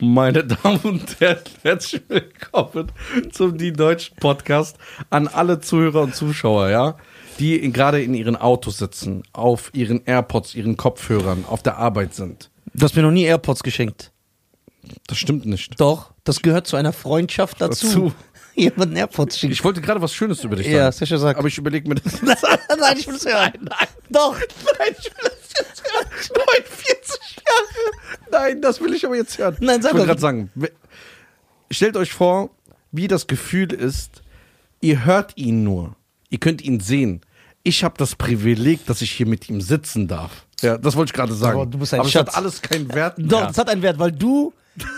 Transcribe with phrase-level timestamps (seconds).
[0.00, 2.92] Meine Damen und Herren, herzlich willkommen
[3.32, 4.76] zum Die Deutschen Podcast
[5.10, 6.96] an alle Zuhörer und Zuschauer, ja,
[7.40, 12.14] die in, gerade in ihren Autos sitzen, auf ihren AirPods, ihren Kopfhörern, auf der Arbeit
[12.14, 12.48] sind.
[12.74, 14.12] Du hast mir noch nie AirPods geschenkt.
[15.08, 15.80] Das stimmt nicht.
[15.80, 17.86] Doch, das gehört zu einer Freundschaft dazu.
[17.86, 18.12] Dazu.
[18.54, 19.52] Jemanden AirPods schenken.
[19.52, 20.76] Ich wollte gerade was Schönes über dich sagen.
[20.76, 21.40] Ja, Sascha sagt.
[21.40, 22.22] Aber ich überlege mir das.
[22.22, 22.36] nein,
[22.96, 23.50] ich will es hören.
[23.54, 23.88] Nein, nein.
[24.10, 24.38] Doch.
[24.38, 25.47] Nein, ich will hören.
[26.34, 28.20] 49 Jahre.
[28.30, 29.56] Nein, das will ich aber jetzt hören.
[29.60, 30.06] Nein, sag ich wollte doch.
[30.06, 30.50] gerade sagen,
[31.70, 32.50] stellt euch vor,
[32.92, 34.22] wie das Gefühl ist,
[34.80, 35.96] ihr hört ihn nur.
[36.30, 37.20] Ihr könnt ihn sehen.
[37.62, 40.46] Ich habe das Privileg, dass ich hier mit ihm sitzen darf.
[40.60, 41.56] Ja, das wollte ich gerade sagen.
[41.60, 43.46] Aber du bist ein aber es hat alles keinen Wert Doch, mehr.
[43.48, 44.52] das hat einen Wert, weil du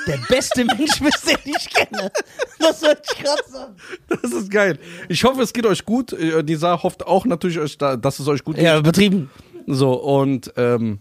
[0.07, 2.11] der beste Mensch bist, den ich kenne.
[2.59, 3.77] Das wollte ich gerade sagen.
[4.09, 4.79] Das ist geil.
[5.09, 6.13] Ich hoffe, es geht euch gut.
[6.13, 8.65] Äh, Nisa hofft auch natürlich, euch da- dass es euch gut geht.
[8.65, 9.31] Ja, übertrieben.
[9.67, 10.99] So, und ähm,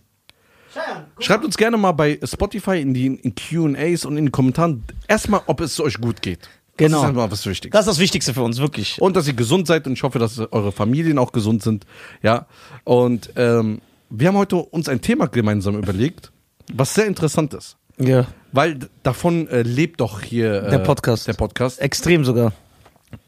[1.20, 5.42] schreibt uns gerne mal bei Spotify in die in QAs und in den Kommentaren erstmal,
[5.48, 6.50] ob es euch gut geht.
[6.78, 6.98] Genau.
[6.98, 7.72] Das ist einfach was Wichtiges.
[7.74, 9.02] Das ist das Wichtigste für uns, wirklich.
[9.02, 11.86] Und dass ihr gesund seid und ich hoffe, dass eure Familien auch gesund sind.
[12.22, 12.46] Ja.
[12.86, 16.32] Und ähm, wir haben heute uns ein Thema gemeinsam überlegt,
[16.74, 17.76] was sehr interessant ist.
[17.98, 18.28] Ja.
[18.54, 21.28] Weil davon äh, lebt doch hier äh, Der Podcast.
[21.28, 21.82] Der Podcast.
[21.82, 22.54] Extrem sogar.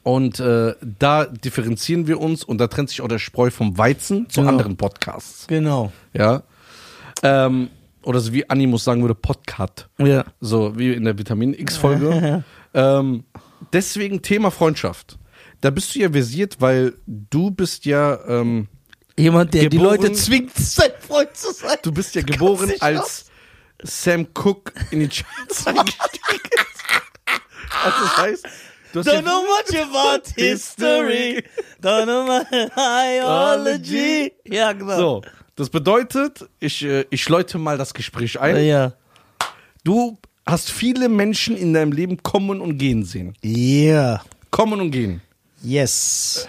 [0.04, 4.30] Und äh, da differenzieren wir uns und da trennt sich auch der Spreu vom Weizen
[4.30, 4.52] zu Genau.
[4.52, 5.46] anderen Podcasts.
[5.48, 5.92] Genau.
[6.14, 6.44] Ja.
[7.24, 7.70] Ähm,
[8.04, 9.88] oder so wie Animus sagen würde, Podcast.
[10.00, 10.26] Ja.
[10.40, 12.44] So wie in der Vitamin X-Folge.
[12.74, 13.24] ähm,
[13.74, 15.20] deswegen Thema Freundschaft.
[15.62, 18.68] Da bist du ja versiert, weil du bist ja, ähm,
[19.18, 21.78] Jemand, der die Geboren- Leute zwingt, sein Freund zu sein.
[21.84, 23.26] du bist ja geboren als
[23.84, 26.40] Sam Cook in die Charts eingestiegen.
[27.84, 28.48] Was das heißt?
[28.94, 31.44] Don't ja- know much about history.
[31.82, 32.42] Don't know my
[32.76, 34.34] biology.
[34.46, 34.98] Ja, genau.
[34.98, 35.22] So,
[35.56, 38.64] das bedeutet, ich, äh, ich läute mal das Gespräch ein.
[38.66, 38.94] Ja.
[39.84, 43.34] Du hast viele Menschen in deinem Leben kommen und gehen sehen.
[43.44, 44.22] Yeah.
[44.50, 45.22] Kommen und gehen.
[45.64, 46.48] Yes.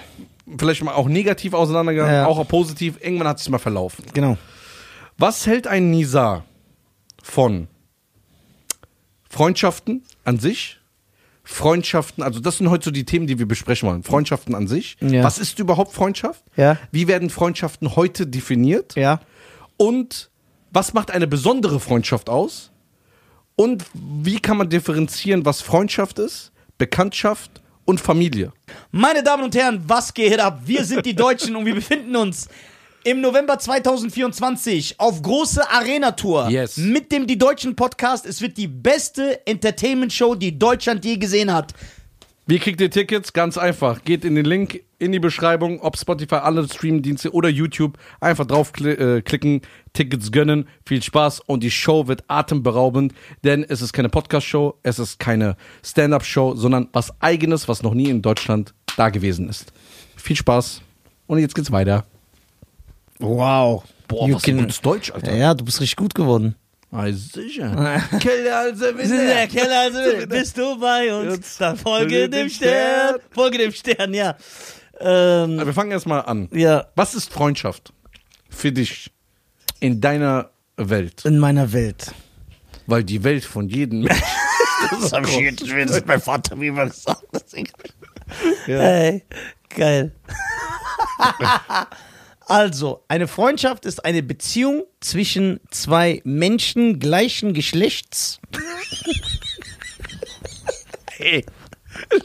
[0.58, 2.26] Vielleicht mal auch negativ auseinandergegangen, Ja.
[2.26, 2.96] auch positiv.
[3.00, 4.04] Irgendwann hat es mal verlaufen.
[4.12, 4.36] Genau.
[5.18, 6.44] Was hält ein Nisa
[7.22, 7.68] von
[9.30, 10.78] Freundschaften an sich?
[11.44, 14.02] Freundschaften, also das sind heute so die Themen, die wir besprechen wollen.
[14.02, 14.96] Freundschaften an sich.
[15.00, 15.24] Ja.
[15.24, 16.42] Was ist überhaupt Freundschaft?
[16.56, 16.78] Ja.
[16.92, 18.94] Wie werden Freundschaften heute definiert?
[18.94, 19.20] Ja.
[19.76, 20.30] Und
[20.70, 22.70] was macht eine besondere Freundschaft aus?
[23.56, 28.52] Und wie kann man differenzieren, was Freundschaft ist, Bekanntschaft und Familie?
[28.90, 30.62] Meine Damen und Herren, was geht ab?
[30.64, 32.48] Wir sind die Deutschen und wir befinden uns
[33.04, 36.76] im November 2024 auf große Arena-Tour Yes.
[36.76, 38.26] mit dem Die Deutschen Podcast.
[38.26, 41.74] Es wird die beste Entertainment-Show, die Deutschland je gesehen hat.
[42.46, 43.32] Wie kriegt ihr Tickets?
[43.32, 44.02] Ganz einfach.
[44.04, 47.98] Geht in den Link in die Beschreibung, ob Spotify, alle Streamdienste oder YouTube.
[48.20, 50.68] Einfach draufklicken, äh, klicken, Tickets gönnen.
[50.84, 53.14] Viel Spaß und die Show wird atemberaubend,
[53.44, 58.10] denn es ist keine Podcast-Show, es ist keine Stand-Up-Show, sondern was Eigenes, was noch nie
[58.10, 59.72] in Deutschland da gewesen ist.
[60.16, 60.82] Viel Spaß
[61.28, 62.04] und jetzt geht's weiter.
[63.22, 63.84] Wow.
[64.08, 65.34] Boah, You was can- gutes Deutsch, Alter.
[65.34, 66.56] Ja, du bist richtig gut geworden.
[66.90, 68.02] Ah, sicher.
[68.20, 73.16] Keller also Der Keller, also bist du bei uns, Jetzt dann folge dem Stern.
[73.30, 74.36] Folge dem Stern, ja.
[75.00, 76.48] Ähm, Wir fangen erstmal an.
[76.52, 77.94] ja, Was ist Freundschaft
[78.50, 79.10] für dich
[79.80, 81.24] in deiner Welt?
[81.24, 82.12] in meiner Welt.
[82.86, 84.22] Weil die Welt von jedem Menschen.
[85.00, 87.22] Das hab ich jetzt, das hat mein Vater mir immer gesagt.
[88.66, 88.80] Ja.
[88.80, 89.22] Hey,
[89.68, 90.12] geil.
[92.52, 98.38] also, eine Freundschaft ist eine Beziehung zwischen zwei Menschen gleichen Geschlechts.
[101.16, 101.44] Hey,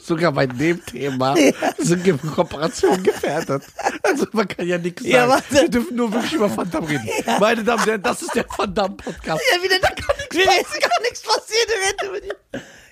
[0.01, 1.35] sogar bei dem Thema
[1.77, 3.63] sind Ge- Kooperationen gefährdet.
[4.01, 5.13] Also man kann ja nichts sagen.
[5.13, 5.51] Ja, warte.
[5.53, 7.07] Wir dürfen nur wirklich über Van Damme reden.
[7.39, 9.41] Meine Damen und Herren, das ist der Van Damme Podcast.
[9.55, 10.81] Ja, wieder, da kann nichts passieren.
[10.81, 12.33] gar nichts passieren.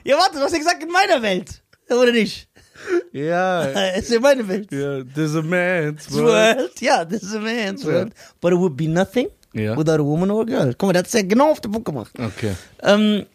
[0.04, 1.62] Ja, warte, du hast ja gesagt, in meiner Welt.
[1.90, 2.50] Oder nicht?
[3.12, 3.66] Ja.
[3.92, 4.72] Es ist in meiner Welt.
[4.72, 5.04] ja.
[5.04, 6.58] There's a man's world.
[6.58, 6.82] World.
[6.82, 8.14] Ja, this is a man's world.
[8.42, 9.76] But it would be nothing Ja.
[9.78, 10.74] without a woman or a girl.
[10.78, 12.12] Guck mal, das ist ja genau auf den Punkt gemacht.
[12.20, 12.54] Okay.
[12.84, 13.26] Ähm,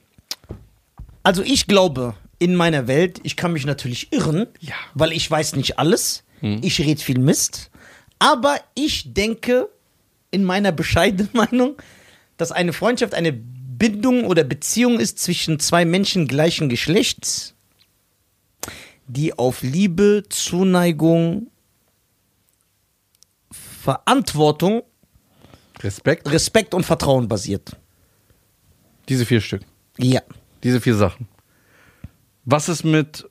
[1.23, 4.75] also ich glaube, in meiner Welt, ich kann mich natürlich irren, Ja.
[4.95, 6.25] weil ich weiß nicht alles.
[6.43, 7.71] Ich rede viel Mist.
[8.19, 9.69] Aber ich denke,
[10.31, 11.77] in meiner bescheidenen Meinung,
[12.39, 17.55] dass eine Freundschaft eine Bindung oder Beziehung ist zwischen zwei Menschen gleichen Geschlechts,
[19.13, 21.51] die auf Liebe, Zuneigung,
[23.51, 24.83] Verantwortung,
[25.81, 26.31] Respekt.
[26.31, 27.77] Respekt und Vertrauen basiert.
[29.09, 29.63] Diese vier Stück.
[29.99, 30.21] Ja.
[30.63, 31.27] Diese vier Sachen.
[32.45, 33.27] Was ist mit.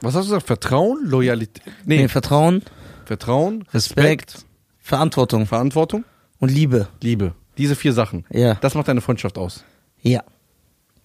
[0.00, 0.46] Was hast du gesagt?
[0.46, 1.04] Vertrauen?
[1.04, 1.62] Loyalität?
[1.84, 2.62] Nee, Nee, Vertrauen,
[3.04, 4.44] Vertrauen, Respekt,
[4.78, 6.04] Verantwortung Verantwortung,
[6.38, 6.88] und Liebe.
[7.00, 7.34] Liebe.
[7.58, 8.24] Diese vier Sachen.
[8.30, 8.54] Ja.
[8.54, 9.64] Das macht deine Freundschaft aus.
[10.00, 10.24] Ja.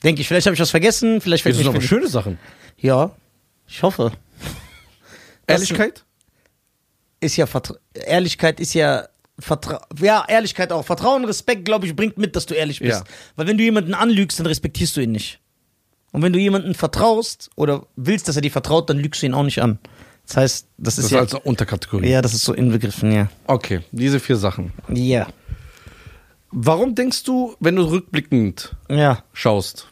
[0.03, 2.37] Denke ich, vielleicht habe ich was vergessen, vielleicht Das fällt sind mir aber schöne Sachen.
[2.77, 3.11] Ja,
[3.67, 4.11] ich hoffe.
[5.47, 6.03] Das Ehrlichkeit?
[7.19, 9.07] Ist ja Vertra Ehrlichkeit ist ja
[9.39, 10.85] Vertra ja, Ehrlichkeit auch.
[10.85, 12.99] Vertrauen, Respekt, glaube ich, bringt mit, dass du ehrlich bist.
[12.99, 13.03] Ja.
[13.35, 15.39] Weil wenn du jemanden anlügst, dann respektierst du ihn nicht.
[16.11, 19.33] Und wenn du jemanden vertraust oder willst, dass er dir vertraut, dann lügst du ihn
[19.33, 19.77] auch nicht an.
[20.25, 21.19] Das heißt, das Das ist ist ja.
[21.19, 22.09] also Unterkategorie.
[22.09, 23.29] Ja, das ist so inbegriffen, ja.
[23.45, 24.73] Okay, diese vier Sachen.
[24.89, 25.27] Ja.
[26.51, 29.23] Warum denkst du, wenn du rückblickend Ja.
[29.33, 29.87] schaust,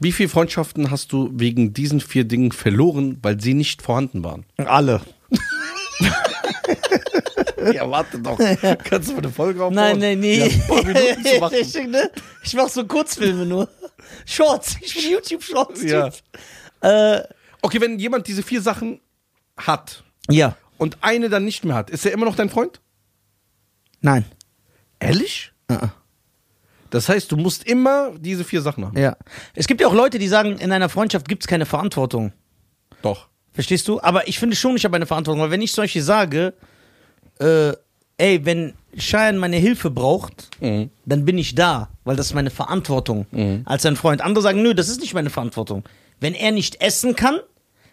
[0.00, 4.44] wie viele Freundschaften hast du wegen diesen vier Dingen verloren, weil sie nicht vorhanden waren?
[4.56, 5.00] Alle.
[7.72, 8.38] Ja, warte doch.
[8.84, 9.74] Kannst du eine Folge aufbauen?
[9.74, 10.36] Nein, nein, nee.
[10.38, 10.46] Ja,
[11.52, 12.10] ich, ne?
[12.42, 13.70] ich mach so Kurzfilme nur.
[14.26, 14.76] Shorts.
[14.82, 15.82] Ich bin YouTube-Shorts.
[15.82, 16.10] Ja.
[16.82, 17.22] Äh,
[17.62, 19.00] Okay, wenn jemand diese vier Sachen
[19.56, 20.54] hat ja.
[20.76, 22.82] und eine dann nicht mehr hat, ist er immer noch dein Freund?
[24.02, 24.26] Nein.
[25.00, 25.53] Ehrlich?
[25.70, 25.88] Uh-uh.
[26.90, 28.98] Das heißt, du musst immer diese vier Sachen haben.
[28.98, 29.16] Ja.
[29.54, 32.32] Es gibt ja auch Leute, die sagen, in einer Freundschaft gibt es keine Verantwortung.
[33.02, 33.28] Doch.
[33.52, 34.00] Verstehst du?
[34.00, 35.42] Aber ich finde schon, ich habe eine Verantwortung.
[35.42, 36.54] Weil wenn ich solche sage,
[37.40, 37.72] äh,
[38.16, 40.90] ey, wenn Cheyenne meine Hilfe braucht, Mhm.
[41.04, 43.26] dann bin ich da, weil das ist meine Verantwortung
[43.64, 44.20] als ein Freund.
[44.22, 45.82] Andere sagen, nö, das ist nicht meine Verantwortung.
[46.20, 47.40] Wenn er nicht essen kann,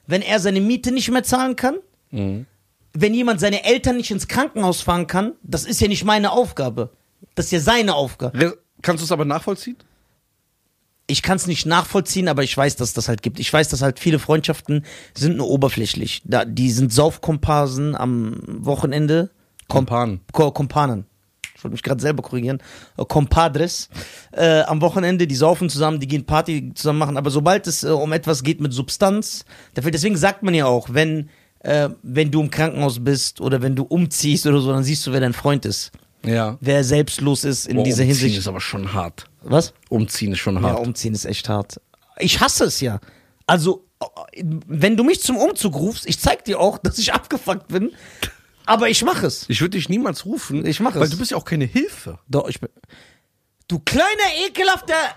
[0.06, 1.78] wenn er seine Miete nicht mehr zahlen kann,
[2.12, 6.92] wenn jemand seine Eltern nicht ins Krankenhaus fahren kann, das ist ja nicht meine Aufgabe.
[7.36, 8.58] Das ist ja seine Aufgabe.
[8.82, 9.78] Kannst du es aber nachvollziehen?
[11.08, 13.40] Ich kann es nicht nachvollziehen, aber ich weiß, dass das halt gibt.
[13.40, 16.22] Ich weiß, dass halt viele Freundschaften sind nur oberflächlich.
[16.26, 19.30] Da, die sind Saufkomparsen am Wochenende.
[19.68, 20.22] Kom Kompanen.
[20.32, 21.06] Ko Kompanen.
[21.56, 22.60] Ich wollte mich gerade selber korrigieren.
[22.98, 23.90] Äh, Compadres.
[24.32, 27.18] Äh, am Wochenende, die saufen zusammen, die gehen Party zusammen machen.
[27.18, 30.66] Aber sobald es äh, um etwas geht mit Substanz, da fällt- deswegen sagt man ja
[30.66, 31.30] auch, wenn,
[31.60, 35.12] äh, wenn du im Krankenhaus bist oder wenn du umziehst oder so, dann siehst du,
[35.12, 35.92] wer dein Freund ist.
[36.26, 36.58] Ja.
[36.62, 38.38] Wer selbstlos ist in Boah, dieser umziehen Hinsicht.
[38.40, 39.26] ist aber schon hart.
[39.42, 39.74] Was?
[39.90, 40.80] Umziehen ist schon Ja, hart.
[40.80, 41.82] umziehen ist echt hart.
[42.20, 43.00] Ich hasse es ja.
[43.48, 43.86] Also,
[44.68, 47.92] wenn du mich zum Umzug rufst, ich zeig dir auch, dass ich abgefuckt bin,
[48.66, 49.46] aber ich mache es.
[49.50, 50.66] ich würde dich niemals rufen.
[50.66, 51.10] Ich mach Weil es.
[51.10, 52.20] du bist ja auch keine Hilfe.
[52.28, 52.70] Doch, ich bin.
[53.72, 55.16] Du kleiner, ekelhafter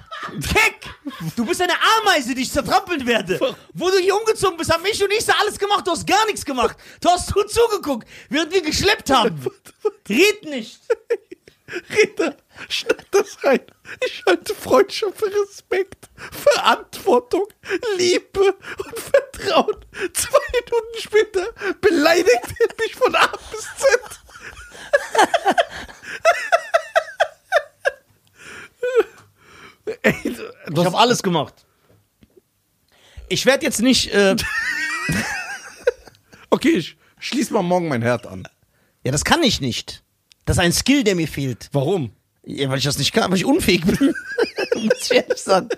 [0.53, 0.89] Keck!
[1.35, 3.57] Du bist eine Ameise, die ich zertrampeln werde.
[3.73, 6.45] Wo du hier umgezogen bist, haben ich und ich alles gemacht, du hast gar nichts
[6.45, 6.77] gemacht.
[7.01, 9.45] Du hast nur zugeguckt, während wir geschleppt haben.
[10.09, 10.79] Red nicht.
[11.91, 12.37] Rita,
[12.69, 13.59] schneid das rein.
[14.07, 17.49] Ich halte Freundschaft für Respekt, Verantwortung,
[17.97, 18.55] Liebe
[18.85, 19.85] und Vertrauen.
[20.13, 21.47] Zwei Minuten später
[21.81, 24.01] beleidigt er mich von A bis Z.
[30.03, 31.67] Ey, du- Ich habe alles gemacht.
[33.29, 34.13] Ich werde jetzt nicht.
[34.13, 34.37] Äh,
[36.51, 38.47] okay, ich schließ mal morgen mein Herd an.
[39.03, 40.03] ja, das kann ich nicht.
[40.45, 41.69] Das ist ein Skill, der mir fehlt.
[41.73, 42.13] Warum?
[42.45, 43.97] Ja, weil ich das nicht kann, weil ich unfähig bin.
[44.75, 45.69] Muss ich ehrlich sagen.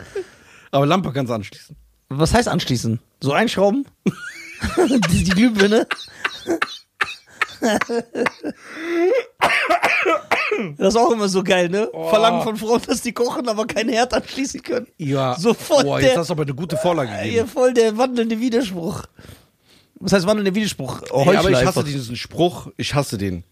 [0.72, 1.76] Aber Lampe kannst du anschließen.
[2.08, 3.00] Was heißt anschließen?
[3.20, 3.86] So einschrauben?
[5.10, 5.86] die, die Glühbirne?
[10.78, 11.88] Das ist auch immer so geil, ne?
[12.08, 14.86] Verlangen von Frauen, dass die kochen, aber kein Herd anschließen können.
[14.96, 15.34] Ja.
[15.38, 17.30] Sofort Boah, der- jetzt hast du aber eine gute Vorlage gegeben.
[17.30, 19.02] Hier voll der wandelnde Widerspruch.
[19.98, 21.02] Was heißt wandelnder Widerspruch?
[21.10, 22.68] Oh, Ja, aber ich hasse diesen Spruch.
[22.76, 23.44] Ich hasse den.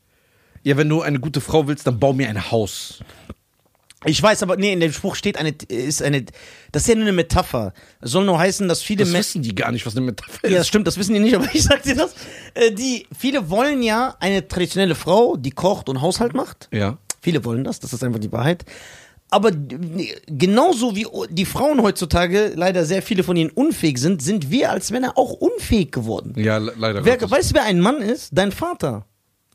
[0.63, 3.01] Ja, wenn du eine gute Frau willst, dann bau mir ein Haus.
[4.05, 6.25] Ich weiß aber, nee, in dem Spruch steht eine, ist eine,
[6.73, 7.73] das ist ja nur eine Metapher.
[8.01, 9.19] Es soll nur heißen, dass viele Das Menschen.
[9.41, 10.69] wissen die gar nicht, was eine Metapher Ja, das ist.
[10.69, 12.15] stimmt, das wissen die nicht, aber ich sag dir das.
[12.55, 16.69] Äh, die, viele wollen ja eine traditionelle Frau, die kocht und Haushalt macht.
[16.73, 16.99] Ja.
[17.23, 18.65] Viele wollen das, das ist einfach die Wahrheit.
[19.31, 19.51] Aber
[20.27, 24.91] genauso wie die Frauen heutzutage leider sehr viele von ihnen unfähig sind, sind wir als
[24.91, 26.35] Männer auch unfähig geworden.
[26.37, 27.05] Ja, le leider.
[27.05, 28.31] Wer, weißt du, wer ein Mann ist?
[28.33, 29.07] Dein Vater.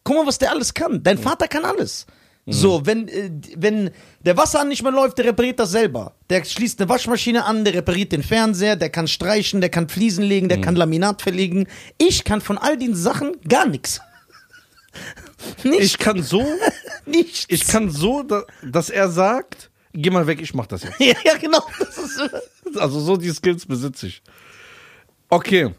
[0.03, 1.03] Guck mal, was der alles kann.
[1.03, 2.07] Dein Vater kann alles.
[2.45, 3.91] So, wenn, äh, wenn
[4.21, 6.15] der Wasserhahn nicht mehr läuft, der repariert das selber.
[6.29, 10.23] Der schließt eine Waschmaschine an, der repariert den Fernseher, der kann streichen, der kann Fliesen
[10.23, 11.67] legen, der kann Laminat verlegen.
[11.99, 14.01] Ich kann von all den Sachen gar nichts.
[15.63, 16.43] Nicht, Ich kann so,
[17.05, 17.45] nichts.
[17.47, 20.95] ich kann so, da, dass er sagt, geh mal weg, ich mach das jetzt.
[20.99, 21.61] ja, ja, genau.
[21.79, 24.21] Ist, Also so die Skills besitze ich.
[25.29, 25.73] Okay.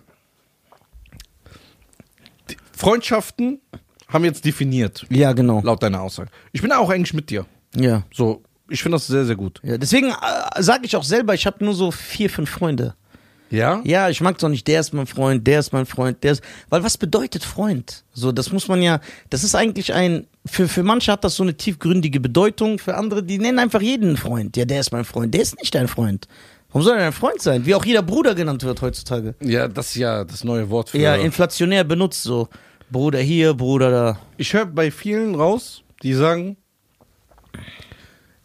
[2.77, 3.61] Freundschaften
[4.13, 5.61] haben wir jetzt definiert, ja, genau.
[5.63, 6.31] laut deiner Aussage.
[6.53, 7.47] Ich bin auch eigentlich mit dir.
[7.75, 8.03] Ja.
[8.13, 9.61] So, ich finde das sehr, sehr gut.
[9.63, 12.95] ja deswegen äh, sage ich auch selber, ich habe nur so vier, fünf Freunde.
[13.51, 13.81] Ja?
[13.85, 16.33] Ja, ich mag es auch nicht, der ist mein Freund, der ist mein Freund, der
[16.33, 16.43] ist.
[16.69, 18.05] Weil was bedeutet Freund?
[18.13, 21.43] So, das muss man ja, das ist eigentlich ein, für, für manche hat das so
[21.43, 24.57] eine tiefgründige Bedeutung, für andere, die nennen einfach jeden Freund.
[24.57, 26.29] Ja, der ist mein Freund, der ist nicht dein Freund.
[26.69, 27.67] Warum soll er dein Freund sein?
[27.67, 29.35] Wie auch jeder Bruder genannt wird heutzutage.
[29.43, 30.99] Ja, das ist ja das neue Wort für.
[30.99, 32.49] Ja, inflationär benutzt so.
[32.91, 34.21] Bruder hier, Bruder da.
[34.37, 36.57] ich höre bei vielen raus, die sagen,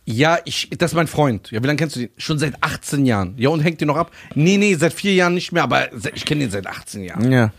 [0.05, 1.49] Ja, ich, das ist mein Freund.
[1.51, 2.09] Ja, wie lange kennst du den?
[2.17, 3.33] Schon seit 18 Jahren.
[3.37, 4.11] Ja, und hängt dir noch ab?
[4.35, 7.31] Nee, nee, seit vier Jahren nicht mehr, aber ich kenne den seit 18 Jahren.
[7.31, 7.51] Ja.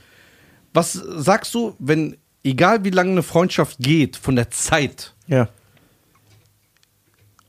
[0.73, 5.49] Was sagst du, wenn, egal wie lange eine Freundschaft geht, von der Zeit, Ja.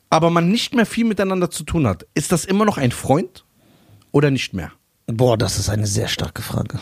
[0.10, 3.46] aber man nicht mehr viel miteinander zu tun hat, ist das immer noch ein Freund
[4.12, 4.72] oder nicht mehr?
[5.06, 6.80] Boah, das ist eine sehr starke Frage.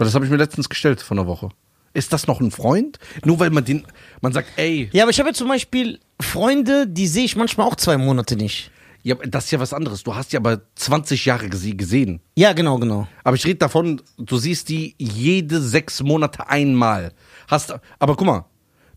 [0.00, 1.50] Weil das habe ich mir letztens gestellt vor einer Woche.
[1.92, 2.98] Ist das noch ein Freund?
[3.24, 3.84] Nur weil man den,
[4.22, 7.66] man sagt, ey, Ja, aber ich habe jetzt zum Beispiel Freunde, die sehe ich manchmal
[7.66, 8.70] auch zwei Monate nicht.
[9.02, 10.02] ja, das ist ja was anderes.
[10.02, 12.20] Du hast ja aber 20 Jahre gese- gesehen.
[12.34, 13.08] Ja, genau, genau.
[13.24, 17.12] Aber ich rede davon, du siehst die jede sechs Monate einmal.
[17.48, 18.44] Hast, aber guck mal,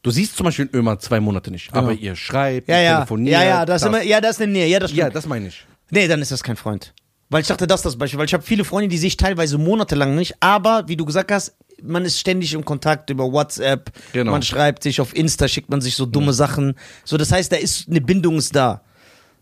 [0.04, 1.74] du siehst zum Beispiel Ömer zwei Monate nicht.
[1.74, 2.96] Aber ihr schreibt, Ja, ihr ja.
[2.98, 3.34] telefoniert.
[3.34, 4.68] Ja, ja, das, Ist immer, ja, das ist eine Nähe.
[4.68, 5.66] Ja, das ja, das meine ich.
[5.90, 6.94] Nee, dann ist das kein Freund.
[7.30, 8.20] Weil ich dachte, das ist das Beispiel.
[8.20, 10.36] Weil ich habe viele Freunde, die sehe ich teilweise monatelang nicht.
[10.40, 13.92] Aber, wie du gesagt hast, man ist ständig im Kontakt über WhatsApp.
[14.14, 14.32] Genau.
[14.32, 16.76] Man schreibt sich auf Insta, schickt man sich so dumme Sachen.
[17.04, 18.82] So, das heißt, da ist eine Bindung ist da.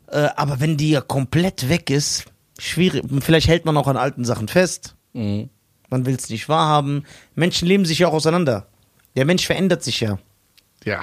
[0.08, 2.26] Äh, aber wenn die ja komplett weg ist,
[2.60, 3.04] schwierig.
[3.22, 4.96] Vielleicht hält man auch an alten Sachen fest.
[5.14, 5.50] Mhm.
[5.90, 7.06] Man will es nicht wahrhaben.
[7.36, 8.68] Menschen leben sich ja auch auseinander.
[9.16, 10.18] Der Mensch verändert sich ja.
[10.86, 11.02] Ja.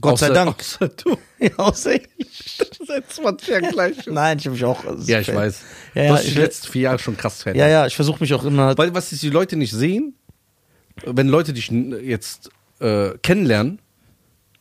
[0.00, 0.56] Gott sei Außer- Dank.
[0.58, 1.16] Außer du.
[1.38, 2.08] Ja, außer ich.
[2.86, 4.06] Seit 20 Jahren gleich.
[4.06, 4.84] Nein, ich habe mich auch.
[5.06, 5.60] Ja, ich weiß.
[5.94, 7.66] Ja, du hast dich ich- die letzten vier Jahre schon krass verändert.
[7.68, 8.78] Ja, ja, ich versuche mich auch immer.
[8.78, 10.14] Weil was die Leute nicht sehen,
[11.04, 13.80] wenn Leute dich jetzt äh, kennenlernen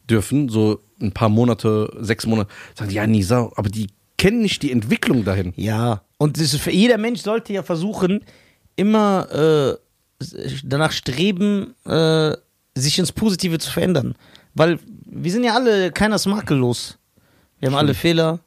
[0.10, 4.62] dürfen, so ein paar Monate, sechs Monate, sagen die, ja, Nisa, aber die kennen nicht
[4.64, 5.54] die Entwicklung dahin.
[5.56, 8.24] Ja, und für jeder Mensch sollte ja versuchen,
[8.76, 9.78] immer
[10.20, 10.26] äh,
[10.64, 12.36] danach streben, äh,
[12.76, 14.16] sich ins Positive zu verändern.
[14.54, 14.80] Weil
[15.12, 16.98] wir sind ja alle, keiner ist makellos.
[17.60, 18.40] Wir haben alle Fehler.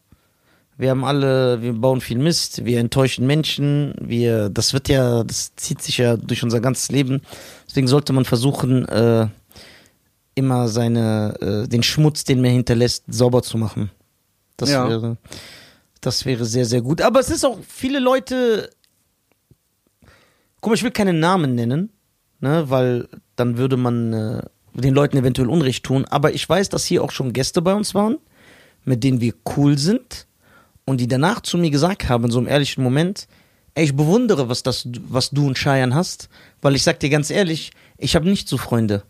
[0.76, 5.54] Wir haben alle, wir bauen viel Mist, wir enttäuschen Menschen, wir, das wird ja, das
[5.54, 7.20] zieht sich ja durch unser ganzes Leben.
[7.68, 9.28] Deswegen sollte man versuchen, äh,
[10.34, 13.92] immer seine, äh, den Schmutz, den man hinterlässt, sauber zu machen.
[14.56, 14.88] Das Ja.
[14.88, 15.16] wäre,
[16.00, 17.02] das wäre sehr, sehr gut.
[17.02, 18.68] Aber es ist auch, viele Leute,
[20.60, 21.90] guck mal, ich will keine Namen nennen,
[22.40, 24.42] ne, weil dann würde man äh,
[24.74, 26.04] den Leuten eventuell Unrecht tun.
[26.06, 28.16] Aber ich weiß, dass hier auch schon Gäste bei uns waren,
[28.84, 30.26] mit denen wir cool sind
[30.84, 33.26] und die danach zu mir gesagt haben, in so einem ehrlichen Moment,
[33.74, 36.28] ey, ich bewundere, was, das, was du und Cheyenne hast,
[36.60, 39.02] weil ich sag dir ganz ehrlich, ich habe nicht so Freunde.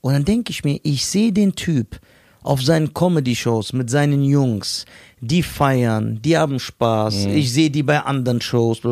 [0.00, 2.00] Und dann denke ich mir, ich sehe den Typ
[2.42, 4.84] auf seinen Comedy-Shows mit seinen Jungs,
[5.20, 8.82] die feiern, die haben Spaß, ich sehe die bei anderen Shows.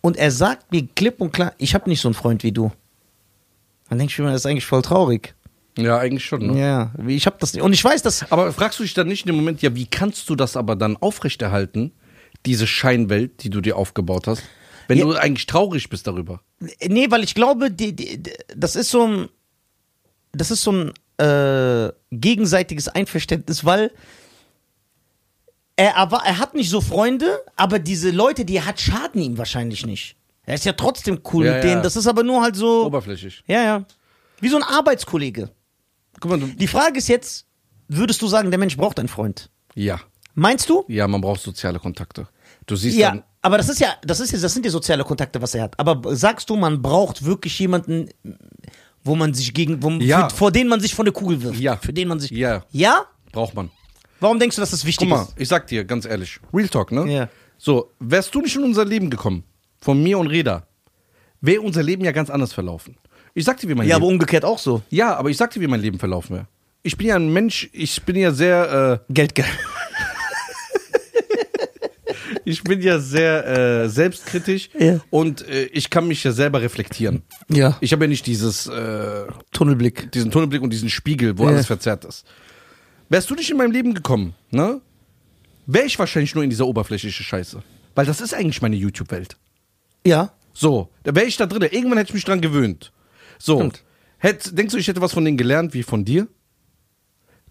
[0.00, 2.72] Und er sagt mir klipp und klar, ich habe nicht so einen Freund wie du.
[3.88, 5.34] Dann denke ich mir, das ist eigentlich voll traurig.
[5.78, 6.46] Ja, eigentlich schon.
[6.46, 6.58] Ne?
[6.60, 7.62] Ja, ich habe das nicht.
[7.62, 8.30] Und ich weiß, dass.
[8.32, 10.74] Aber fragst du dich dann nicht in dem Moment, ja, wie kannst du das aber
[10.74, 11.92] dann aufrechterhalten,
[12.46, 14.42] diese Scheinwelt, die du dir aufgebaut hast,
[14.88, 15.04] wenn Ja.
[15.04, 16.40] du eigentlich traurig bist darüber?
[16.86, 18.22] Nee, weil ich glaube, die, die,
[18.56, 19.28] das ist so ein.
[20.32, 20.92] Das ist so ein
[21.24, 23.90] äh, gegenseitiges Einverständnis, weil
[25.76, 29.38] er, erwa- er hat nicht so Freunde, aber diese Leute, die er hat, schaden ihm
[29.38, 30.16] wahrscheinlich nicht.
[30.46, 31.70] Er ist ja trotzdem cool Ja, mit ja.
[31.70, 31.82] denen.
[31.82, 32.86] Das ist aber nur halt so.
[32.86, 33.42] Oberflächlich.
[33.46, 33.84] Ja, ja.
[34.40, 35.50] Wie so ein Arbeitskollege.
[36.20, 37.46] Guck mal, du, Die Frage ist jetzt,
[37.88, 39.50] würdest du sagen, der Mensch braucht einen Freund?
[39.74, 40.00] ja,
[40.38, 40.84] Meinst du?
[40.88, 42.28] ja, man braucht soziale Kontakte.
[42.66, 45.02] Du siehst Ja, dann, aber das ist ja, das ist ja, das sind ja soziale
[45.02, 45.80] Kontakte, was er hat.
[45.80, 48.10] Aber sagst du, man braucht wirklich jemanden,
[49.02, 50.28] wo man sich gegen, wo, Ja.
[50.28, 51.58] für, vor denen man sich von der Kugel wirft?
[51.58, 51.76] Ja.
[51.78, 52.30] Für den man sich.
[52.32, 52.64] Ja.
[52.70, 53.06] Ja?
[53.32, 53.70] braucht man.
[54.20, 55.34] Warum denkst du, dass das Guck wichtig mal, ist?
[55.38, 57.10] ich sag dir ganz ehrlich, Real Talk, ne?
[57.10, 57.28] Ja.
[57.58, 59.42] So, wärst du nicht in unser Leben gekommen,
[59.86, 60.66] von mir und Reda,
[61.40, 62.96] wäre unser Leben ja ganz anders verlaufen.
[63.34, 64.02] Ich sag dir, wie mein Ja, Leben.
[64.04, 64.82] aber umgekehrt auch so.
[64.90, 66.48] ja, aber ich sag dir, wie mein Leben verlaufen wäre.
[66.82, 69.46] Ich bin ja ein Mensch, ich bin ja sehr, Geldgeil.
[69.46, 69.48] äh,
[72.44, 73.46] ich bin ja sehr
[73.84, 74.98] äh, selbstkritisch Ja.
[75.10, 77.22] und äh, ich kann mich ja selber reflektieren.
[77.48, 77.76] Ja.
[77.80, 80.10] Ich habe ja nicht dieses, äh, Tunnelblick.
[80.10, 81.50] diesen Tunnelblick und diesen Spiegel, wo Ja.
[81.50, 82.24] alles verzerrt ist.
[83.08, 84.80] Wärst du nicht in meinem Leben gekommen, ne?
[85.66, 87.62] Wäre ich wahrscheinlich nur in dieser oberflächlichen Scheiße.
[87.94, 89.36] Weil das ist eigentlich meine YouTube-Welt.
[90.06, 90.30] Ja.
[90.52, 91.62] So, da wäre ich da drin.
[91.70, 92.92] Irgendwann hätte ich mich dran gewöhnt.
[93.38, 93.82] So, Stimmt.
[94.18, 96.26] hätt, denkst du, ich hätte was von denen gelernt, wie von dir?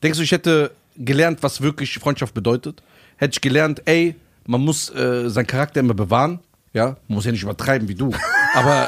[0.01, 2.81] Denkst du, ich hätte gelernt, was wirklich Freundschaft bedeutet?
[3.17, 4.15] Hätte ich gelernt, ey,
[4.47, 6.39] man muss äh, seinen Charakter immer bewahren.
[6.73, 8.11] Ja, man muss ja nicht übertreiben wie du.
[8.53, 8.87] Aber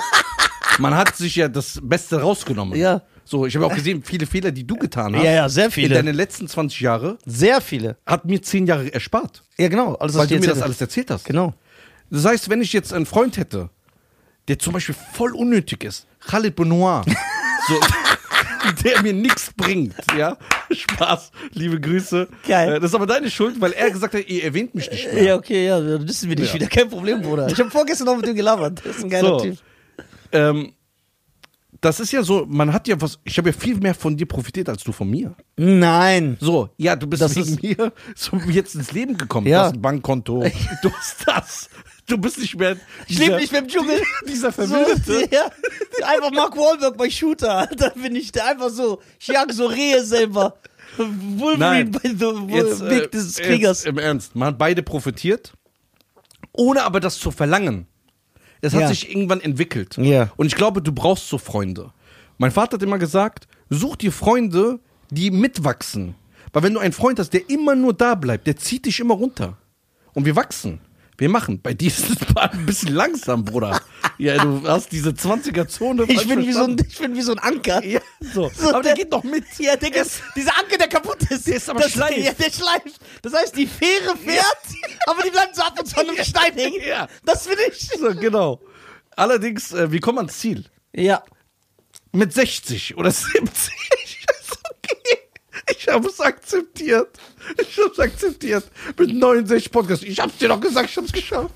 [0.79, 2.77] man hat sich ja das Beste rausgenommen.
[2.77, 3.01] Ja.
[3.23, 5.23] So, ich habe auch gesehen, viele Fehler, die du getan hast.
[5.23, 5.95] Ja, ja, sehr In viele.
[5.95, 7.97] deinen letzten 20 Jahre Sehr viele.
[8.05, 9.43] hat mir 10 Jahre erspart.
[9.57, 9.95] Ja, genau.
[9.95, 11.25] Alles, Weil du mir das alles erzählt hast.
[11.25, 11.53] Genau.
[12.09, 13.69] Das heißt, wenn ich jetzt einen Freund hätte,
[14.47, 17.05] der zum Beispiel voll unnötig ist, Khalid Benoit,
[17.67, 17.79] so,
[18.83, 20.37] der mir nichts bringt, ja,
[20.71, 22.27] Spaß, liebe Grüße.
[22.47, 22.73] Geil.
[22.75, 25.23] Äh, Das ist aber deine Schuld, weil er gesagt hat, ihr erwähnt mich nicht mehr.
[25.23, 26.53] Ja, okay, ja, dann wissen wir nicht Ja.
[26.55, 26.67] wieder.
[26.67, 27.47] Kein Problem, Bruder.
[27.49, 28.81] Ich habe vorgestern noch mit dem gelabert.
[28.85, 29.39] Das ist ein geiler So.
[29.41, 29.57] Typ.
[30.31, 30.73] Ähm,
[31.79, 34.25] das ist ja so, man hat ja was, ich habe ja viel mehr von dir
[34.25, 35.35] profitiert als du von mir.
[35.57, 36.37] Nein.
[36.39, 39.45] So, ja, du bist Das wegen mir so jetzt ins Leben gekommen.
[39.47, 39.59] Ja.
[39.59, 40.43] Du hast ein Bankkonto,
[40.81, 41.69] du hast das.
[42.07, 42.77] Du bist nicht mehr.
[43.07, 44.01] Ich lebe nicht mehr im Dschungel.
[44.27, 45.27] Dieser So, Verwilderte.
[45.35, 45.51] ja,
[46.07, 47.69] einfach Mark Wahlberg bei Shooter.
[47.77, 50.57] Da bin ich da einfach so, ich jag so Rehe selber.
[50.97, 51.91] Wolverine Nein.
[51.91, 53.83] bei The Jetzt, Weg äh, des Kriegers.
[53.85, 55.51] Im Ernst, man hat beide profitiert,
[56.53, 57.87] ohne aber das zu verlangen.
[58.61, 58.87] Es hat Ja.
[58.87, 59.97] sich irgendwann entwickelt.
[59.97, 60.31] Ja.
[60.37, 61.91] Und ich glaube, du brauchst so Freunde.
[62.37, 64.79] Mein Vater hat immer gesagt, such dir Freunde,
[65.11, 66.15] die mitwachsen.
[66.53, 69.13] Weil wenn du einen Freund hast, der immer nur da bleibt, der zieht dich immer
[69.13, 69.57] runter.
[70.13, 70.79] Und wir wachsen.
[71.19, 71.61] Wir machen.
[71.61, 73.81] Bei ist es ein bisschen langsam, Bruder.
[74.19, 76.03] Ja, du hast diese 20er-Zone.
[76.07, 77.83] Ich bin, wie so ein, ich bin wie so ein Anker.
[77.83, 78.51] Ja, so.
[78.55, 79.45] So, aber der, geht noch mit.
[79.57, 81.47] Ja, der geht, dieser Anker, der kaputt ist.
[81.47, 82.17] Der ist aber das, schleift.
[82.19, 82.99] Ja, der schleift.
[83.23, 84.45] Das heißt, die Fähre fährt,
[85.07, 86.81] aber die bleibt so ab und zu an einem Stein hängen.
[86.87, 87.07] Ja.
[87.25, 87.89] Das bin ich.
[87.99, 88.61] So, genau.
[89.15, 90.65] Allerdings, äh, wie kommt man ans Ziel?
[90.93, 91.23] Ja.
[92.11, 93.73] Mit 60 oder 70.
[95.69, 97.09] Ich habe es akzeptiert.
[97.61, 98.63] Ich habe es akzeptiert.
[98.97, 100.05] Mit 69 Podcasts.
[100.05, 101.53] Ich hab's dir doch gesagt, ich hab's geschafft.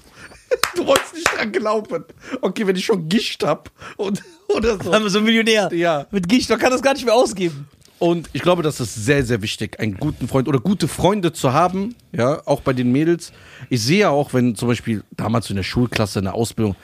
[0.76, 2.04] Du wolltest nicht dran glauben.
[2.42, 4.94] Okay, wenn ich schon Gischt hab und, oder so.
[4.94, 5.70] Haben wir so ein Millionär.
[5.74, 6.08] Ja.
[6.12, 7.70] Mit Gicht, man kann das gar nicht mehr ausgeben.
[8.00, 11.54] Und ich glaube, das ist sehr, sehr wichtig, einen guten Freund oder gute Freunde zu
[11.54, 13.32] haben, ja, auch bei den Mädels.
[13.70, 16.76] Ich sehe ja auch, wenn zum Beispiel damals in der Schulklasse, in der Ausbildung,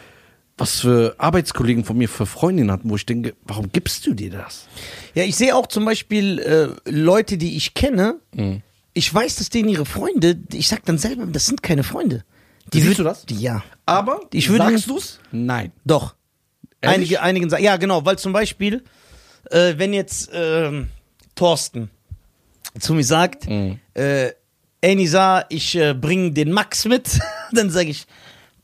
[0.58, 4.32] was für Arbeitskollegen von mir für Freundinnen hatten, wo ich denke, warum gibst du dir
[4.32, 4.68] das?
[5.14, 6.40] Ja, ich sehe auch zum Beispiel
[6.86, 8.16] äh, Leute, die ich kenne.
[8.34, 8.62] Mhm.
[8.94, 12.24] Ich weiß, dass denen ihre Freunde, ich sag dann selber, das sind keine Freunde.
[12.74, 13.26] Die Siehst du das?
[13.28, 13.64] Die, ja.
[13.86, 15.20] Aber Ich würde- sagst du's?
[15.32, 15.72] Nein.
[15.86, 16.16] Doch.
[16.82, 16.96] Ehrlich?
[16.98, 18.84] Einige, einigen sagen, ja, genau, weil zum Beispiel,
[19.52, 20.88] äh, wenn jetzt ähm,
[21.36, 21.90] Thorsten
[22.80, 23.80] zu mir sagt, Mhm.
[23.94, 24.32] äh,
[24.82, 27.20] ey Nisa, ich äh, bring den Max mit,
[27.52, 28.06] dann sage ich,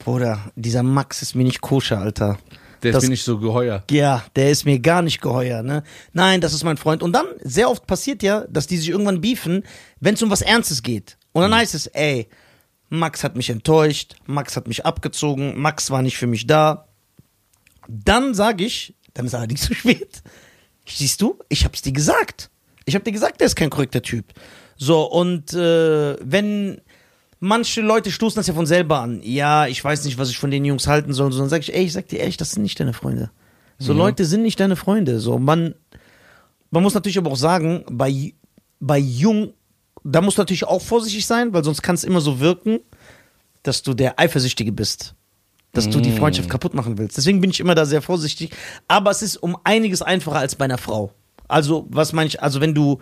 [0.03, 2.37] Bruder, dieser Max ist mir nicht koscher, Alter.
[2.81, 3.83] Der Das- ist mir nicht so geheuer.
[3.89, 5.83] Ja, der ist mir gar nicht geheuer, ne?
[6.11, 7.01] Nein, das ist mein Freund.
[7.01, 9.63] Und dann, sehr oft passiert ja, dass die sich irgendwann beefen,
[10.01, 11.17] wenn es um was Ernstes geht.
[11.31, 12.27] Und dann heißt es, ey,
[12.89, 16.87] Max hat mich enttäuscht, Max hat mich abgezogen, Max war nicht für mich da.
[17.87, 20.21] Dann sage ich, dann ist allerdings zu spät.
[20.85, 22.49] Siehst du, ich hab's dir gesagt.
[22.85, 24.25] Ich hab dir gesagt, der ist kein korrekter Typ.
[24.75, 26.81] So, und äh, wenn
[27.43, 29.21] manche Leute stoßen das ja von selber an.
[29.21, 31.31] Ja, ich weiß nicht, was ich von den Jungs halten soll.
[31.31, 33.31] So, dann sage ich, ey, ich sag dir ehrlich, das sind nicht deine Freunde.
[33.79, 35.19] So Leute sind nicht deine Freunde.
[35.19, 35.75] So, man,
[36.71, 38.33] man muss natürlich aber auch sagen, bei,
[38.79, 39.53] bei Jung,
[40.05, 42.79] da musst du natürlich auch vorsichtig sein, weil sonst kann es immer so wirken,
[43.61, 45.13] dass du der Eifersüchtige bist.
[45.73, 47.17] Dass du die Freundschaft kaputt machen willst.
[47.17, 48.51] Deswegen bin ich immer da sehr vorsichtig.
[48.87, 51.11] Aber es ist um einiges einfacher als bei einer Frau.
[51.47, 52.99] Also, was meine ich, also wenn du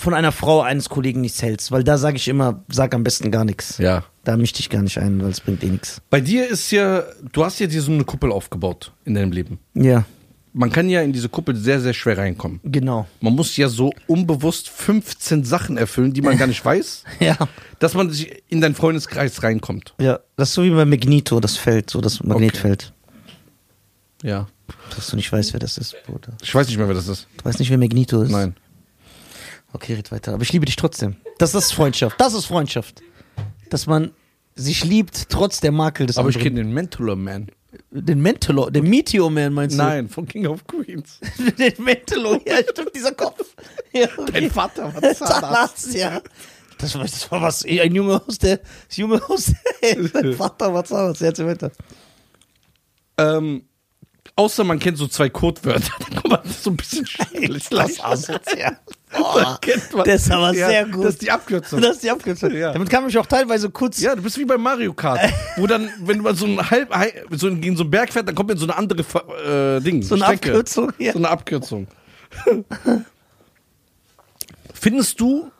[0.00, 3.30] von einer Frau eines Kollegen nichts hältst, weil da sage ich immer, sag am besten
[3.30, 3.78] gar nichts.
[3.78, 4.04] Ja.
[4.24, 6.02] Da misch dich gar nicht ein, weil es bringt eh nichts.
[6.10, 9.58] Bei dir ist ja, du hast ja dir so eine Kuppel aufgebaut in deinem Leben.
[9.74, 10.04] Ja,
[10.52, 12.58] Man kann ja in diese Kuppel sehr, sehr schwer reinkommen.
[12.64, 13.06] genau.
[13.20, 17.36] Man muss ja so unbewusst 15 Sachen erfüllen, die man gar nicht weiß, Ja.
[17.78, 19.94] dass man sich in deinen Freundeskreis reinkommt.
[20.00, 22.92] Ja, das ist so wie bei Magneto, das Feld, so das Magnetfeld.
[24.22, 24.48] Ja.
[24.94, 26.32] Dass du nicht weißt, wer das ist, Bruder.
[26.42, 27.26] Ich weiß nicht mehr, wer das ist.
[27.38, 28.30] Du weißt nicht, wer Magneto ist?
[28.30, 28.54] Nein.
[29.72, 30.34] Okay, red weiter.
[30.34, 31.16] Aber ich liebe dich trotzdem.
[31.38, 32.20] Das ist Freundschaft.
[32.20, 33.02] Das ist Freundschaft.
[33.68, 34.12] Dass man
[34.54, 36.54] sich liebt, trotz der Makel des Aber ich anderen.
[36.54, 37.50] kenne den Mentor Man.
[37.92, 39.82] Den Mentalor, den Meteor Man meinst du?
[39.82, 41.20] Nein, von King of Queens.
[41.58, 43.54] den Mentalor, ja, stimmt, dieser Kopf.
[43.92, 44.32] Ja, okay.
[44.32, 45.94] Dein Vater war Zahnarzt.
[45.94, 46.20] Ja.
[46.78, 49.52] Das war, das war was, ein Junge aus der, das Junge aus
[49.82, 51.72] der, sein Vater war Zahnarzt, erzähl weiter.
[53.18, 53.64] Ähm,
[54.36, 57.68] außer man kennt so zwei Codewörter, dann kommt man so ein bisschen schwierig.
[57.68, 58.78] Das asozial.
[58.86, 59.40] Dann Oh,
[60.04, 61.04] das ist aber Ja, sehr gut.
[61.04, 61.80] Das ist die Abkürzung.
[61.80, 62.52] Das ist die Abkürzung.
[62.54, 62.72] Ja.
[62.72, 64.00] Damit kam ich auch teilweise kurz.
[64.00, 65.20] Ja, du bist wie bei Mario Kart,
[65.56, 66.94] wo dann, wenn man so ein halb,
[67.30, 69.00] so in in so einen Berg fährt, dann kommt in so eine andere
[69.76, 70.02] äh, Ding.
[70.02, 70.50] So eine Strecke.
[70.50, 71.12] Abkürzung, ja.
[71.12, 71.88] So eine Abkürzung.
[74.72, 75.50] Findest du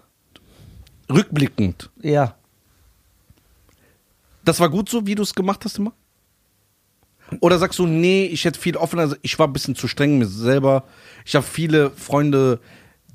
[1.11, 2.37] rückblickend, Ja.
[4.45, 5.93] das war gut so, wie du es gemacht hast immer?
[7.41, 10.29] Oder sagst du, nee, ich hätte viel offener, ich war ein bisschen zu streng mit
[10.29, 10.85] mir selber.
[11.25, 12.59] Ich habe viele Freunde,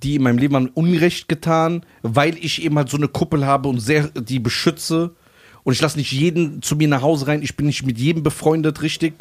[0.03, 3.69] die in meinem Leben haben Unrecht getan, weil ich eben halt so eine Kuppel habe
[3.69, 5.15] und sehr die beschütze.
[5.63, 8.23] Und ich lasse nicht jeden zu mir nach Hause rein, ich bin nicht mit jedem
[8.23, 9.13] befreundet, richtig?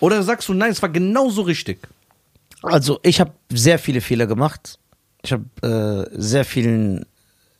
[0.00, 1.88] Oder sagst du, nein, es war genauso richtig?
[2.62, 4.78] Also, ich habe sehr viele Fehler gemacht.
[5.22, 7.04] Ich habe äh, sehr vielen,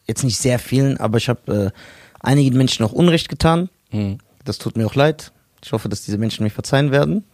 [0.06, 1.80] jetzt nicht sehr vielen, aber ich habe äh,
[2.20, 3.68] einigen Menschen auch Unrecht getan.
[4.44, 5.32] Das tut mir auch leid.
[5.64, 7.24] Ich hoffe, dass diese Menschen mir verzeihen werden.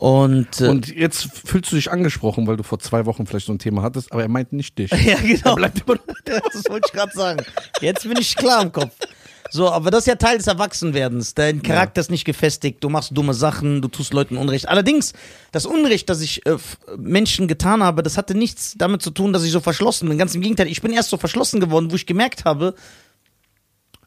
[0.00, 3.52] Und, äh, Und jetzt fühlst du dich angesprochen, weil du vor zwei Wochen vielleicht so
[3.52, 4.90] ein Thema hattest, aber er meint nicht dich.
[5.04, 5.56] ja, genau.
[5.56, 7.44] Bleibt immer das wollte ich gerade sagen.
[7.82, 8.94] Jetzt bin ich klar im Kopf.
[9.50, 11.34] So, aber das ist ja Teil des Erwachsenwerdens.
[11.34, 14.70] Dein Charakter ist nicht gefestigt, du machst dumme Sachen, du tust Leuten Unrecht.
[14.70, 15.12] Allerdings,
[15.52, 16.56] das Unrecht, das ich äh,
[16.96, 20.16] Menschen getan habe, das hatte nichts damit zu tun, dass ich so verschlossen bin.
[20.16, 22.74] Ganz im Gegenteil, ich bin erst so verschlossen geworden, wo ich gemerkt habe,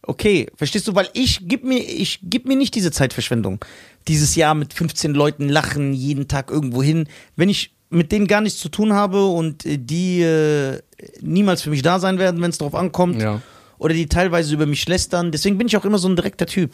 [0.01, 3.63] okay, verstehst du, weil ich gib mir, ich gib mir nicht diese Zeitverschwendung.
[4.07, 7.07] Dieses Jahr mit 15 Leuten lachen, jeden Tag irgendwo hin.
[7.35, 10.81] Wenn ich mit denen gar nichts zu tun habe und äh, die äh,
[11.21, 13.41] niemals für mich da sein werden, wenn es darauf ankommt, Ja.
[13.77, 15.31] oder die teilweise über mich lästern.
[15.31, 16.71] Deswegen bin ich auch immer so ein direkter Typ.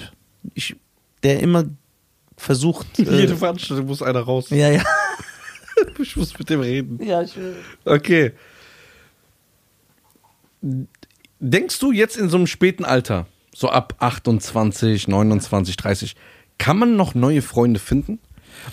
[0.54, 0.76] Ich,
[1.24, 1.66] der immer
[2.38, 2.88] versucht.
[3.00, 4.50] Äh, Jede Veranstaltung muss einer raus.
[4.50, 4.84] ja, ja.
[6.00, 7.00] Ich muss mit dem reden.
[7.06, 7.34] ja ich,
[7.86, 8.32] Okay.
[11.40, 16.16] Denkst du jetzt in so einem späten Alter, so ab 28, 29, 30,
[16.60, 18.20] kann man noch neue Freunde finden?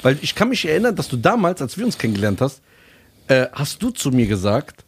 [0.03, 2.61] Weil ich kann mich erinnern, dass du damals, als wir uns kennengelernt hast,
[3.29, 4.85] äh, hast du zu mir gesagt,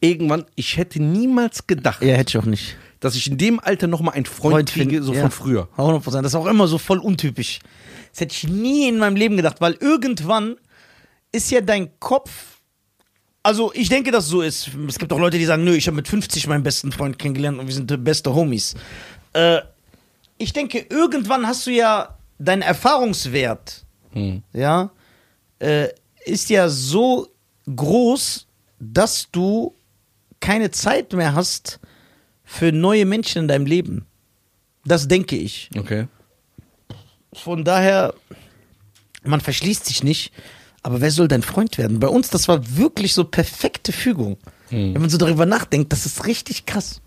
[0.00, 2.76] irgendwann, ich hätte niemals gedacht, ja, hätte ich auch nicht.
[3.00, 5.22] dass ich in dem Alter noch mal einen Freund, kriege, finden, so ja.
[5.22, 5.68] von früher.
[5.76, 6.22] 100%.
[6.22, 7.60] Das ist auch immer so voll untypisch.
[8.10, 10.56] Das hätte ich nie in meinem Leben gedacht, weil irgendwann
[11.32, 12.30] ist ja dein Kopf.
[13.42, 14.70] Also, ich denke, dass es so ist.
[14.86, 17.58] Es gibt auch Leute, die sagen, nö, ich habe mit 50 meinen besten Freund kennengelernt
[17.58, 18.74] und wir sind die beste Homies.
[19.32, 19.62] Äh,
[20.42, 24.42] ich denke, irgendwann hast du ja deinen Erfahrungswert, Hm.
[24.52, 24.90] ja,
[25.58, 25.88] äh,
[26.24, 27.28] ist ja so
[27.74, 28.46] groß,
[28.78, 29.74] dass du
[30.40, 31.78] keine Zeit mehr hast
[32.44, 34.06] für neue Menschen in deinem Leben.
[34.84, 35.70] Das denke ich.
[35.78, 36.08] Okay.
[37.32, 38.14] Von daher,
[39.22, 40.32] man verschließt sich nicht,
[40.82, 42.00] aber wer soll dein Freund werden?
[42.00, 44.36] Bei uns, das war wirklich so perfekte Fügung.
[44.70, 47.00] Wenn man so darüber nachdenkt, das ist richtig krass.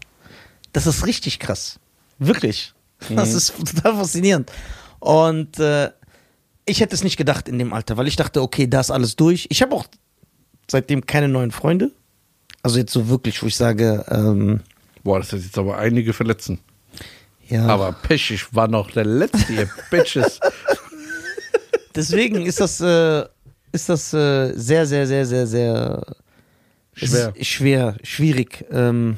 [0.71, 1.80] Das ist richtig krass.
[2.19, 2.74] Wirklich.
[3.15, 4.51] Das ist total faszinierend.
[4.99, 5.91] Und äh,
[6.65, 9.15] ich hätte es nicht gedacht in dem Alter, weil ich dachte, okay, da ist alles
[9.15, 9.47] durch.
[9.49, 9.85] Ich habe auch
[10.69, 11.91] seitdem keine neuen Freunde.
[12.63, 14.61] Also jetzt so wirklich, wo ich sage, ähm,
[15.03, 16.59] Boah, das ist jetzt aber einige verletzen.
[17.47, 17.67] ja.
[17.67, 20.39] Aber Pech, ich war noch der Letzte, ihr Bitches.
[21.93, 23.25] Deswegen ist das, äh,
[23.71, 26.01] ist das äh, sehr, sehr, sehr, sehr, sehr
[26.95, 27.33] Schwer.
[27.41, 29.17] Schwer, schwierig, ähm,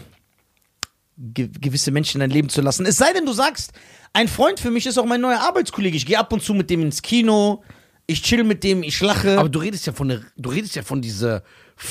[1.17, 2.85] ge gewisse Menschen in dein Leben zu lassen.
[2.85, 3.71] Es sei denn, du sagst,
[4.13, 5.97] ein Freund für mich ist auch mein neuer Arbeitskollege.
[5.97, 7.63] Ich gehe ab und zu mit dem ins Kino,
[8.05, 9.37] ich chill mit dem, ich lache.
[9.37, 11.43] Aber du redest ja von der, du redest ja von dieser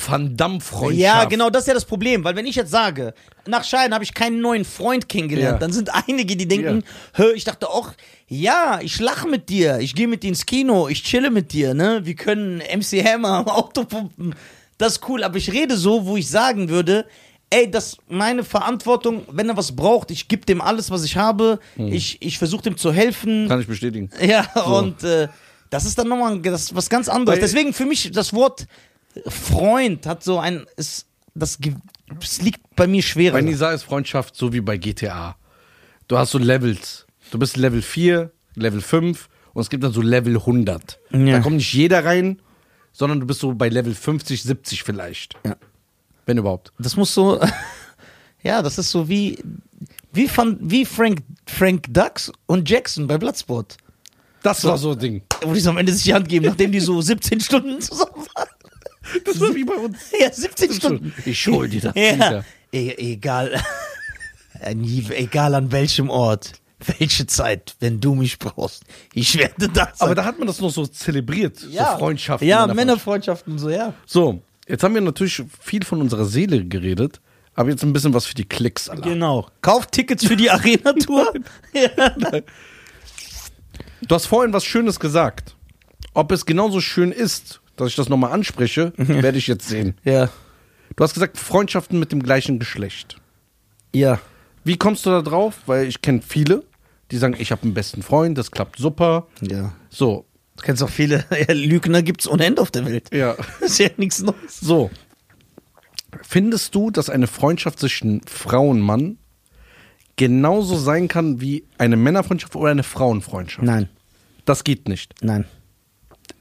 [0.09, 0.99] Van Damme-Freundschaft.
[1.01, 3.15] ja, genau, das ist ja das Problem, weil wenn ich jetzt sage,
[3.47, 5.59] nach Scheiden habe ich keinen neuen Freund kennengelernt, Ja.
[5.59, 7.93] dann sind einige, die denken, hör, ich dachte auch,
[8.27, 11.75] ja, ich lache mit dir, ich gehe mit dir ins Kino, ich chille mit dir,
[11.75, 12.01] ne?
[12.05, 14.35] Wir können MC Hammer am Auto pumpen.
[14.79, 17.07] Das ist cool, aber ich rede so, wo ich sagen würde,
[17.50, 21.16] ey, das ist meine Verantwortung, wenn er was braucht, ich gebe dem alles, was ich
[21.16, 23.48] habe, ich, ich versuche dem zu helfen.
[23.48, 24.11] Kann ich bestätigen.
[24.20, 25.28] Ja, und äh,
[25.70, 27.37] das ist dann nochmal das was ganz anderes.
[27.37, 28.66] Weil- Deswegen für mich das Wort
[29.28, 31.59] Freund hat so ein, ist, das,
[32.22, 33.32] es liegt bei mir schwerer.
[33.35, 35.37] Bei Nisa ist Freundschaft so wie bei GTA.
[36.09, 37.06] Du hast so Levels.
[37.30, 40.98] Du bist Level 4, Level 5 und es gibt dann so Level 100.
[41.12, 41.18] Ja.
[41.32, 42.40] Da kommt nicht jeder rein,
[42.92, 45.35] sondern du bist so bei Level 50, 70 vielleicht.
[45.44, 45.56] Ja.
[46.27, 46.73] Wenn überhaupt.
[46.79, 47.41] Das muss so,
[48.43, 49.39] ja, das ist so wie,
[50.12, 53.77] wie, Van, wie Frank, Frank Dux und Jackson bei Bloodsport.
[54.43, 55.23] Das war so ein Ding.
[55.43, 58.27] Wo die so am Ende sich die Hand geben, nachdem die so 17 Stunden zusammen
[58.35, 58.49] waren.
[59.25, 59.99] Das war wie bei uns.
[60.21, 61.15] Ja, 17 Stunden.
[61.25, 63.61] Ich hol dir das Ja, e egal,
[64.61, 66.53] egal an welchem Ort,
[66.99, 68.85] welche Zeit, wenn du mich brauchst,
[69.15, 69.95] ich werde da sein.
[69.99, 71.59] Aber da hat man das noch so zelebriert.
[71.59, 72.49] So Freundschaften.
[72.49, 73.55] Ja, Männerfreundschaften.
[73.55, 73.95] Männerfreundschaften, so, ja.
[74.07, 77.20] So, jetzt haben wir natürlich viel von unserer Seele geredet,
[77.55, 78.88] aber jetzt ein bisschen was für die Klicks.
[78.88, 79.09] Alter.
[79.11, 79.48] Genau.
[79.62, 81.33] Kauft Tickets für die Arena-Tour.
[81.72, 82.40] ja.
[84.07, 85.57] Du hast vorhin was Schönes gesagt.
[86.14, 89.94] Ob es genauso schön ist, dass ich das nochmal anspreche, werde ich jetzt sehen.
[90.05, 90.29] ja.
[90.94, 93.16] Du hast gesagt, Freundschaften mit dem gleichen Geschlecht.
[93.94, 94.18] Ja.
[94.64, 95.59] Wie kommst du da drauf?
[95.66, 96.62] Weil ich kenne viele,
[97.11, 99.26] die sagen, ich habe einen besten Freund, das klappt super.
[99.42, 99.74] Ja.
[99.90, 100.24] So,
[100.57, 103.09] Du kennst auch viele Lügner, gibt's ohne Ende auf der Welt.
[103.12, 103.35] ja.
[103.61, 104.61] Das ist ja nichts Neues.
[104.61, 104.90] So.
[106.23, 109.19] Findest du, dass eine Freundschaft zwischen Frau und Mann
[110.16, 113.64] genauso sein kann wie eine Männerfreundschaft oder eine Frauenfreundschaft?
[113.66, 113.88] Nein,
[114.47, 115.14] Das geht nicht.
[115.23, 115.45] nein,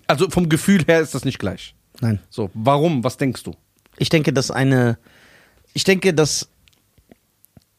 [0.07, 1.75] Also vom Gefühl her ist das nicht gleich.
[1.99, 2.19] nein.
[2.29, 3.03] So, warum?
[3.03, 3.53] Was denkst du?
[3.97, 4.97] Ich denke, dass eine.
[5.73, 6.49] Ich denke, dass.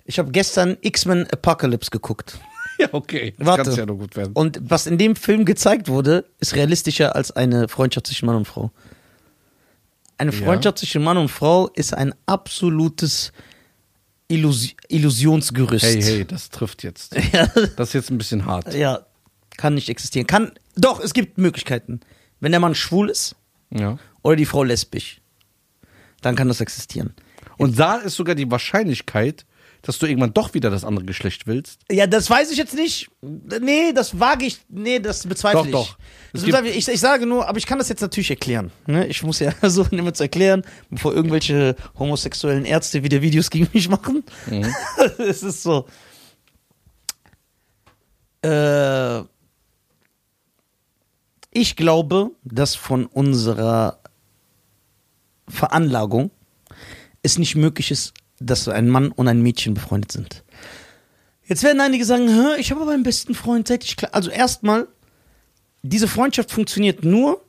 [0.05, 2.39] Ich habe gestern X-Men Apocalypse geguckt.
[2.79, 3.35] Ja, okay.
[3.39, 3.63] Das Warte.
[3.71, 4.33] kann ja nur gut werden.
[4.35, 8.45] Und was in dem Film gezeigt wurde, ist realistischer als eine Freundschaft zwischen Mann und
[8.47, 8.71] Frau.
[10.19, 10.45] Eine Ja.
[10.45, 13.33] Freundschaft zwischen Mann und Frau ist ein absolutes
[14.29, 15.85] Illus Illusionsgerüst.
[15.85, 17.15] Hey, hey, das trifft jetzt.
[17.33, 18.75] Ja, Das ist jetzt ein bisschen hart.
[18.75, 19.07] ja,
[19.57, 20.27] kann nicht existieren.
[20.27, 22.01] Kann, doch, es gibt Möglichkeiten.
[22.41, 23.37] Wenn der Mann schwul ist
[23.71, 23.99] Ja.
[24.23, 25.21] oder die Frau lesbisch,
[26.23, 27.15] dann kann das existieren.
[27.57, 29.47] Und da ist sogar die Wahrscheinlichkeit,
[29.87, 31.81] dass du irgendwann doch wieder das andere Geschlecht willst?
[31.91, 33.09] Ja, das weiß ich jetzt nicht.
[33.23, 34.59] Nee, das wage ich.
[34.69, 35.73] Nee, das bezweifle Doch, ich.
[35.73, 35.99] doch.
[36.33, 36.77] Das bezweifle ich.
[36.79, 36.89] ich.
[36.89, 38.73] Ich sage nur, aber ich kann das jetzt natürlich erklären.
[38.87, 39.07] Ne?
[39.07, 43.89] Ich muss ja versuchen, immer zu erklären, bevor irgendwelche homosexuellen Ärzte wieder Videos gegen mich
[43.89, 44.25] machen.
[44.47, 44.75] Mhm.
[45.19, 45.87] es ist so.
[48.43, 49.21] Äh,
[51.53, 54.01] ich glaube, dass von unserer
[55.49, 56.33] Veranlagung
[57.23, 60.45] es nicht möglich ist, dass ein Mann und ein Mädchen befreundet sind.
[61.47, 64.13] Jetzt werden einige sagen, Hä, ich habe aber einen besten Freund, seit ich klar.
[64.15, 64.89] Also erstmal,
[65.83, 67.43] diese Freundschaft funktioniert nur,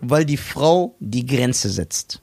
[0.00, 2.20] weil die Frau die Grenze setzt.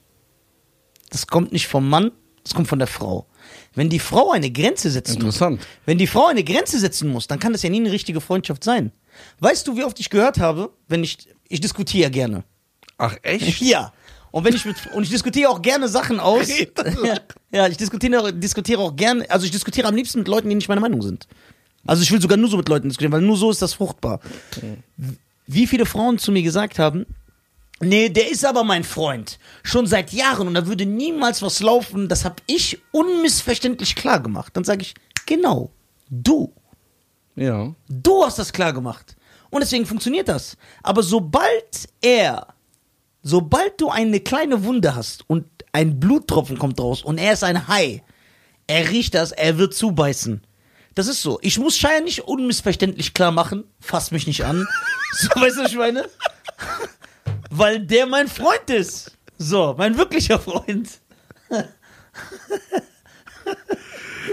[1.10, 2.12] Das kommt nicht vom Mann,
[2.44, 3.28] das kommt von der Frau.
[3.74, 5.40] Wenn die Frau eine Grenze setzen muss,
[5.86, 8.64] wenn die Frau eine Grenze setzen muss, dann kann das ja nie eine richtige Freundschaft
[8.64, 8.92] sein.
[9.40, 12.44] Weißt du, wie oft ich gehört habe, wenn ich, ich diskutiere ja gerne.
[12.98, 13.62] Ach, echt?
[13.62, 13.94] Ja.
[14.38, 16.48] Und wenn ich mit, und ich diskutiere auch gerne Sachen aus.
[17.04, 17.18] Ja,
[17.52, 20.68] ja, ich diskutiere, diskutiere auch gerne, also ich diskutiere am liebsten mit Leuten, die nicht
[20.68, 21.28] meiner Meinung sind.
[21.88, 24.20] Also ich will sogar nur so mit Leuten diskutieren, weil nur so ist das fruchtbar.
[25.48, 27.08] Wie viele Frauen zu mir gesagt haben,
[27.80, 29.40] nee, der ist aber mein Freund.
[29.64, 34.56] Schon seit Jahren und da würde niemals was laufen, das habe ich unmissverständlich klar gemacht.
[34.56, 34.94] Dann sage ich,
[35.26, 35.72] genau,
[36.12, 36.54] du.
[37.36, 37.74] Ja.
[37.90, 39.16] Du hast das klar gemacht.
[39.50, 40.58] Und deswegen funktioniert das.
[40.84, 42.54] Aber sobald er,
[43.28, 47.68] sobald du eine kleine Wunde hast und ein Bluttropfen kommt raus und er ist ein
[47.68, 48.02] Hai,
[48.68, 50.42] er riecht das, er wird zubeißen.
[50.96, 51.38] Das ist so.
[51.42, 54.68] Ich muss Shia nicht unmissverständlich klar machen, fass mich nicht an.
[55.14, 56.08] So, weißt du, was ich meine?
[57.50, 59.18] Weil der mein Freund ist.
[59.38, 60.90] So, mein wirklicher Freund.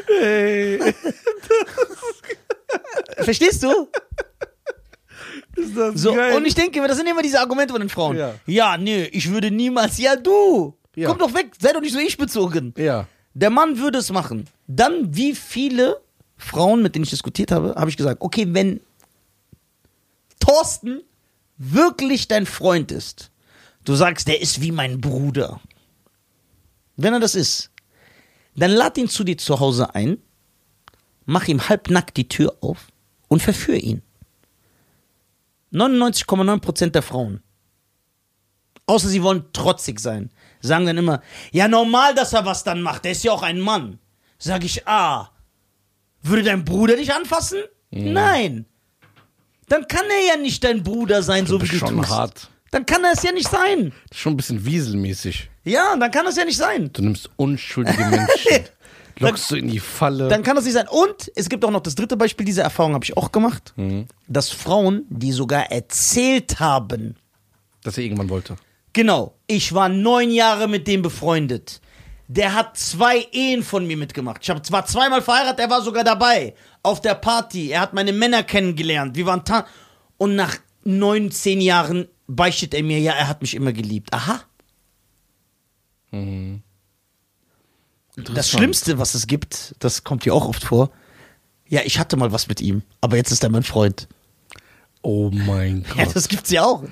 [0.08, 0.94] Hey.
[3.18, 3.88] Verstehst du?
[5.56, 6.36] Ist das So, geil?
[6.36, 8.16] und ich denke mir, das sind immer diese Argumente von den Frauen.
[8.16, 8.34] Ja.
[8.46, 9.98] Ja, nee, ich würde niemals.
[9.98, 10.74] Ja, du!
[10.96, 11.08] Ja.
[11.08, 12.72] Komm doch weg, sei doch nicht so ich bezogen.
[12.76, 13.06] ja.
[13.36, 14.44] Der Mann würde es machen.
[14.68, 16.00] Dann, wie viele
[16.36, 18.78] Frauen, mit denen ich diskutiert habe, habe ich gesagt, okay, wenn
[20.38, 21.02] Thorsten
[21.58, 23.32] wirklich dein Freund ist,
[23.84, 25.60] du sagst, der ist wie mein Bruder.
[26.96, 27.70] Wenn er das ist,
[28.54, 30.18] dann lad ihn zu dir zu Hause ein,
[31.26, 32.86] mach ihm halbnackt die Tür auf
[33.26, 34.02] und verführ ihn.
[35.74, 37.42] 99,9% der Frauen,
[38.86, 41.20] außer sie wollen trotzig sein, sagen dann immer,
[41.52, 43.98] ja normal, dass er was dann macht, der ist ja auch ein Mann.
[44.38, 45.30] Sag ich, ah,
[46.22, 47.58] würde dein Bruder dich anfassen?
[47.90, 48.66] Nein.
[49.68, 52.10] Dann kann er ja nicht dein Bruder sein, so wie du schon tust.
[52.10, 52.50] hart.
[52.70, 53.92] Dann kann er es ja nicht sein.
[54.08, 55.48] Das ist schon ein bisschen wieselmäßig.
[55.62, 56.90] Ja, dann kann es ja nicht sein.
[56.92, 58.64] Du nimmst unschuldige Menschen,
[59.18, 60.28] lockst du in die Falle.
[60.28, 60.88] Dann kann das nicht sein.
[60.88, 63.74] Und es gibt auch noch das dritte Beispiel, diese Erfahrung habe ich auch gemacht,
[64.28, 67.16] dass Frauen, die sogar erzählt haben,
[67.82, 68.56] dass er irgendwann wollte.
[68.92, 71.80] genau, ich war neun Jahre mit dem befreundet.
[72.26, 74.40] Der hat zwei Ehen von mir mitgemacht.
[74.42, 76.54] Ich hab, war zweimal verheiratet, er war sogar dabei.
[76.82, 77.68] Auf der Party.
[77.70, 79.14] Er hat meine Männer kennengelernt.
[79.14, 79.66] Wir waren ta
[80.16, 84.10] Und nach neun, zehn Jahren beichtet er mir, ja, er hat mich immer geliebt.
[84.14, 84.40] Aha.
[88.16, 88.48] Das.
[88.50, 90.90] Schlimmste, was es gibt, das kommt hier auch oft vor.
[91.66, 94.06] Ja, ich hatte mal was mit ihm, aber jetzt ist er mein Freund.
[95.02, 96.16] Oh mein Ja, Gott.
[96.16, 96.82] das gibt's ja auch.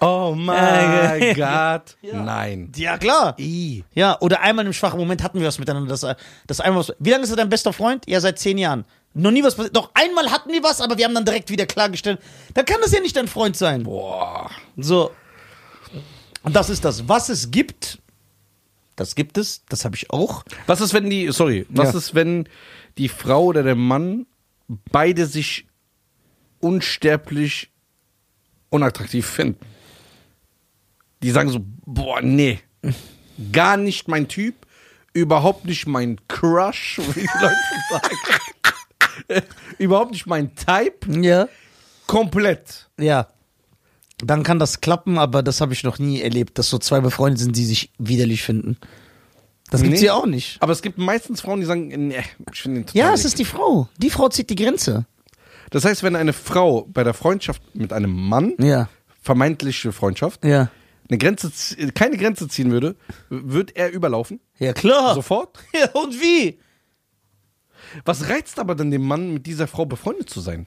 [0.00, 1.96] Oh mein Äh, Gott.
[2.02, 2.22] Ja.
[2.22, 2.72] Nein.
[2.76, 3.36] ja, klar.
[3.38, 3.84] I.
[3.94, 5.88] Ja, oder einmal im schwachen Moment hatten wir was miteinander.
[5.88, 6.04] Das,
[6.46, 8.04] das einmal was, wie lange ist er dein bester Freund?
[8.08, 8.84] Ja, seit zehn Jahren.
[9.12, 9.76] Noch nie was passiert.
[9.76, 12.20] Doch einmal hatten wir was, aber wir haben dann direkt wieder klargestellt.
[12.54, 13.82] Dann kann das ja nicht dein Freund sein.
[13.84, 14.50] Boah.
[14.76, 15.10] So.
[16.42, 17.08] Und das ist das.
[17.08, 17.98] Was es gibt,
[19.00, 20.44] das gibt es, das habe ich auch.
[20.66, 21.98] Was ist, wenn die, sorry, was Ja.
[21.98, 22.46] ist, wenn
[22.98, 24.26] die Frau oder der Mann
[24.92, 25.66] beide sich
[26.60, 27.70] unsterblich
[28.68, 29.64] unattraktiv finden?
[31.22, 32.60] Die sagen so, boah, nee,
[33.52, 34.54] gar nicht mein Typ,
[35.14, 37.56] überhaupt nicht mein Crush, wie die Leute
[37.90, 39.46] sagen.
[39.78, 41.48] überhaupt nicht mein Type, Ja.
[42.06, 42.90] komplett.
[42.98, 43.28] Ja.
[44.22, 47.38] Dann kann das klappen, aber das habe ich noch nie erlebt, dass so zwei befreundet
[47.40, 48.76] sind, die sich widerlich finden.
[49.70, 50.06] Das gibt's Nee.
[50.06, 50.60] ja auch nicht.
[50.60, 52.18] Aber es gibt meistens Frauen, die sagen, nee,
[52.52, 53.88] ich finde den total Ja, es ist die Frau.
[53.98, 55.06] Die Frau zieht die Grenze.
[55.70, 58.88] Das heißt, wenn eine Frau bei der Freundschaft mit einem Mann, Ja.
[59.22, 60.70] vermeintliche Freundschaft, Ja.
[61.08, 61.50] eine Grenze,
[61.94, 62.96] keine Grenze ziehen würde,
[63.28, 64.40] wird er überlaufen?
[64.58, 65.14] Ja, klar.
[65.14, 65.58] Sofort?
[65.72, 66.58] Ja, und wie?
[68.04, 70.66] Was reizt aber dann den Mann, mit dieser Frau befreundet zu sein?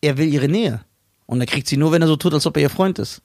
[0.00, 0.84] Er will ihre Nähe.
[1.26, 3.22] Und er kriegt sie nur, wenn er so tut, als ob er ihr Freund ist.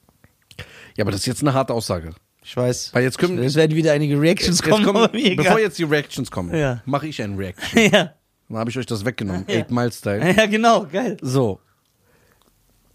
[0.95, 2.11] Ja, aber das ist jetzt eine harte Aussage.
[2.43, 2.93] Ich weiß.
[2.93, 4.85] Weil jetzt können- es werden wieder einige Reactions Jetzt kommen.
[4.85, 5.59] kommen, aber mir bevor egal.
[5.63, 6.81] jetzt die Reactions kommen, Ja.
[6.85, 7.83] mache ich ein Reaction.
[7.91, 8.13] ja.
[8.47, 9.45] Dann habe ich euch das weggenommen.
[9.47, 9.55] Ja.
[9.59, 10.33] Eight Mile Style.
[10.37, 11.17] ja, genau, geil.
[11.21, 11.59] So.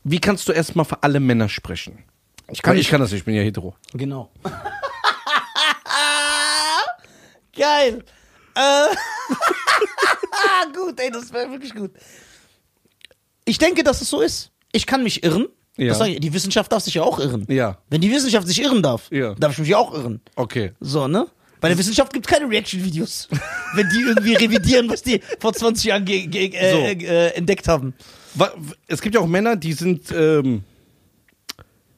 [0.03, 2.05] Wie kannst du erstmal für alle Männer sprechen?
[2.51, 3.75] Ich kann, ich kann das nicht, ich bin ja hetero.
[3.93, 4.31] Genau.
[7.57, 8.05] geil.
[8.55, 8.89] Ah,
[10.75, 11.93] gut, ey, das wäre wirklich gut.
[13.45, 14.51] Ich denke, dass es so ist.
[14.75, 15.47] Ich kann mich irren.
[15.77, 15.89] Ja.
[15.89, 17.47] Das sag ich, die Wissenschaft darf sich ja auch irren.
[17.49, 17.79] Ja.
[17.91, 19.35] Wenn die Wissenschaft sich irren darf, Ja.
[19.35, 20.21] darf ich mich ja auch irren.
[20.37, 20.73] Okay.
[20.81, 21.27] So, ne?
[21.61, 23.29] Bei der Wissenschaft gibt es keine Reaction-Videos.
[23.75, 27.07] wenn die irgendwie revidieren, was die vor 20 Jahren ge ge äh, So.
[27.07, 27.95] äh, entdeckt haben.
[28.35, 28.53] Wa-
[28.87, 30.63] Es gibt ja auch Männer, die sind ähm,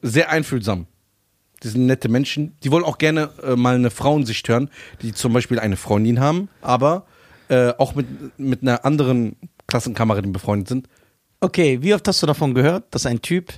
[0.01, 0.87] sehr einfühlsam.
[1.63, 2.55] Die sind nette Menschen.
[2.63, 4.69] Die wollen auch gerne äh, mal eine Frauensicht hören,
[5.01, 7.05] die zum Beispiel eine Freundin haben, aber
[7.49, 8.05] äh, auch mit,
[8.39, 9.35] mit einer anderen
[9.67, 10.87] Klassenkameradin befreundet sind.
[11.39, 13.53] Okay, wie oft hast du davon gehört, dass ein Typ,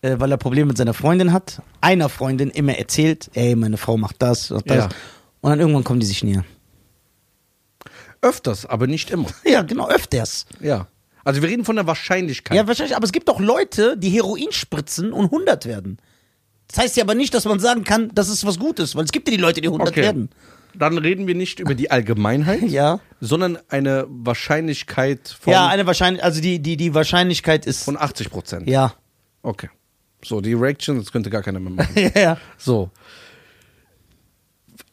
[0.00, 3.96] äh, weil er Probleme mit seiner Freundin hat, einer Freundin immer erzählt, ey, meine Frau
[3.96, 4.76] macht das und das.
[4.76, 4.88] Ja.
[5.40, 6.44] Und dann irgendwann kommen die sich näher.
[8.22, 9.28] Öfters, aber nicht immer.
[9.44, 10.46] Ja, genau, öfters.
[10.60, 10.86] Ja.
[11.24, 12.56] Also wir reden von der Wahrscheinlichkeit.
[12.56, 15.98] Ja, wahrscheinlich, aber es gibt auch Leute, die Heroin spritzen und 100 werden.
[16.68, 19.12] Das heißt ja aber nicht, dass man sagen kann, das ist was Gutes, weil es
[19.12, 20.02] gibt ja die Leute, die 100 okay.
[20.02, 20.30] werden.
[20.74, 23.00] Dann reden wir nicht über die Allgemeinheit, Ja.
[23.20, 27.84] sondern eine Wahrscheinlichkeit von, Ja, eine Wahrscheinlich, also die, die, die Wahrscheinlichkeit ist.
[27.84, 28.68] von 80 Prozent.
[28.68, 28.94] ja.
[29.42, 29.68] Okay.
[30.24, 31.92] So, die Reaction, das könnte gar keiner mehr machen.
[31.96, 32.36] ja, ja.
[32.56, 32.90] So.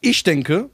[0.00, 0.70] Ich denke,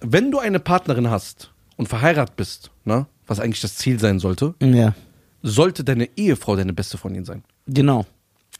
[0.00, 4.54] wenn du eine Partnerin hast und verheiratet bist, ne, was eigentlich das Ziel sein sollte,
[4.62, 4.94] Ja.
[5.42, 8.04] sollte deine Ehefrau deine beste Freundin sein, Genau.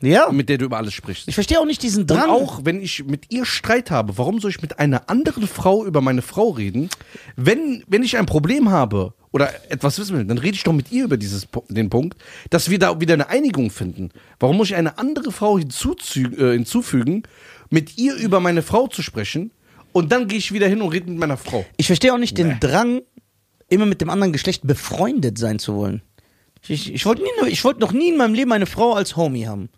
[0.00, 0.30] Ja.
[0.30, 1.26] mit der du über alles sprichst.
[1.26, 2.30] Ich verstehe auch nicht diesen Und Drang.
[2.30, 6.00] auch wenn ich mit ihr Streit habe, warum soll ich mit einer anderen Frau über
[6.00, 6.88] meine Frau reden?
[7.36, 10.92] Wenn, wenn ich ein Problem habe oder etwas wissen will, dann rede ich doch mit
[10.92, 12.16] ihr über dieses, den Punkt,
[12.50, 14.10] dass wir da wieder eine Einigung finden.
[14.38, 17.24] Warum muss ich eine andere Frau äh, hinzufügen,
[17.70, 19.50] mit ihr über meine Frau zu sprechen
[19.92, 21.66] und dann gehe ich wieder hin und rede mit meiner Frau?
[21.76, 23.02] Ich verstehe auch nicht den Drang,
[23.68, 26.02] immer mit dem anderen Geschlecht befreundet sein zu wollen.
[26.66, 29.68] Ich, ich, wollte wollte noch nie in meinem Leben eine Frau als Homie haben.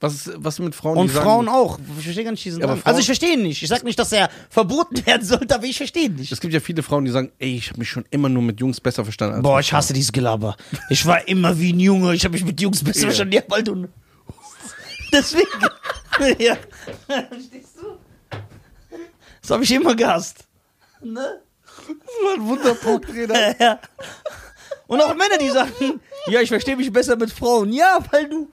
[0.00, 0.96] Was, was mit Frauen?
[0.98, 1.78] Und die sagen- Frauen auch.
[1.98, 2.68] Ich verstehe gar nicht diesen Ja.
[2.68, 3.62] Frauen- Also ich verstehe ihn nicht.
[3.62, 6.30] Ich sag nicht, dass er verboten werden sollte, aber ich verstehe ihn nicht.
[6.30, 8.60] Es gibt ja viele Frauen, die sagen, ey, ich habe mich schon immer nur mit
[8.60, 9.36] Jungs besser verstanden.
[9.36, 10.56] Als Boah, ich hasse dieses Gelaber.
[10.88, 12.14] Ich war immer wie ein Junge.
[12.14, 13.32] Ich habe mich mit Jungs besser verstanden.
[13.34, 13.88] Ja, weil du...
[15.12, 15.48] Deswegen...
[16.38, 16.56] ja.
[17.06, 18.38] Verstehst du?
[19.42, 20.44] Das habe ich immer gehasst.
[21.02, 21.40] Ne?
[21.74, 21.86] Das
[22.24, 23.34] war ein Wunderpunkt, Reda.
[23.58, 23.78] Ja.
[24.86, 27.72] Und auch Männer, die sagen, ja, ich verstehe mich besser mit Frauen.
[27.72, 28.48] Ja, weil du.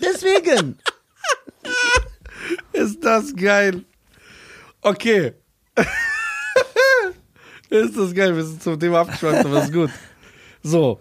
[0.00, 0.78] Deswegen.
[2.72, 3.84] Ist das geil.
[4.80, 5.34] Okay.
[7.68, 8.34] ist das geil.
[8.34, 9.90] Wir sind zum Thema abgeschweift, aber ist gut.
[10.62, 11.00] So.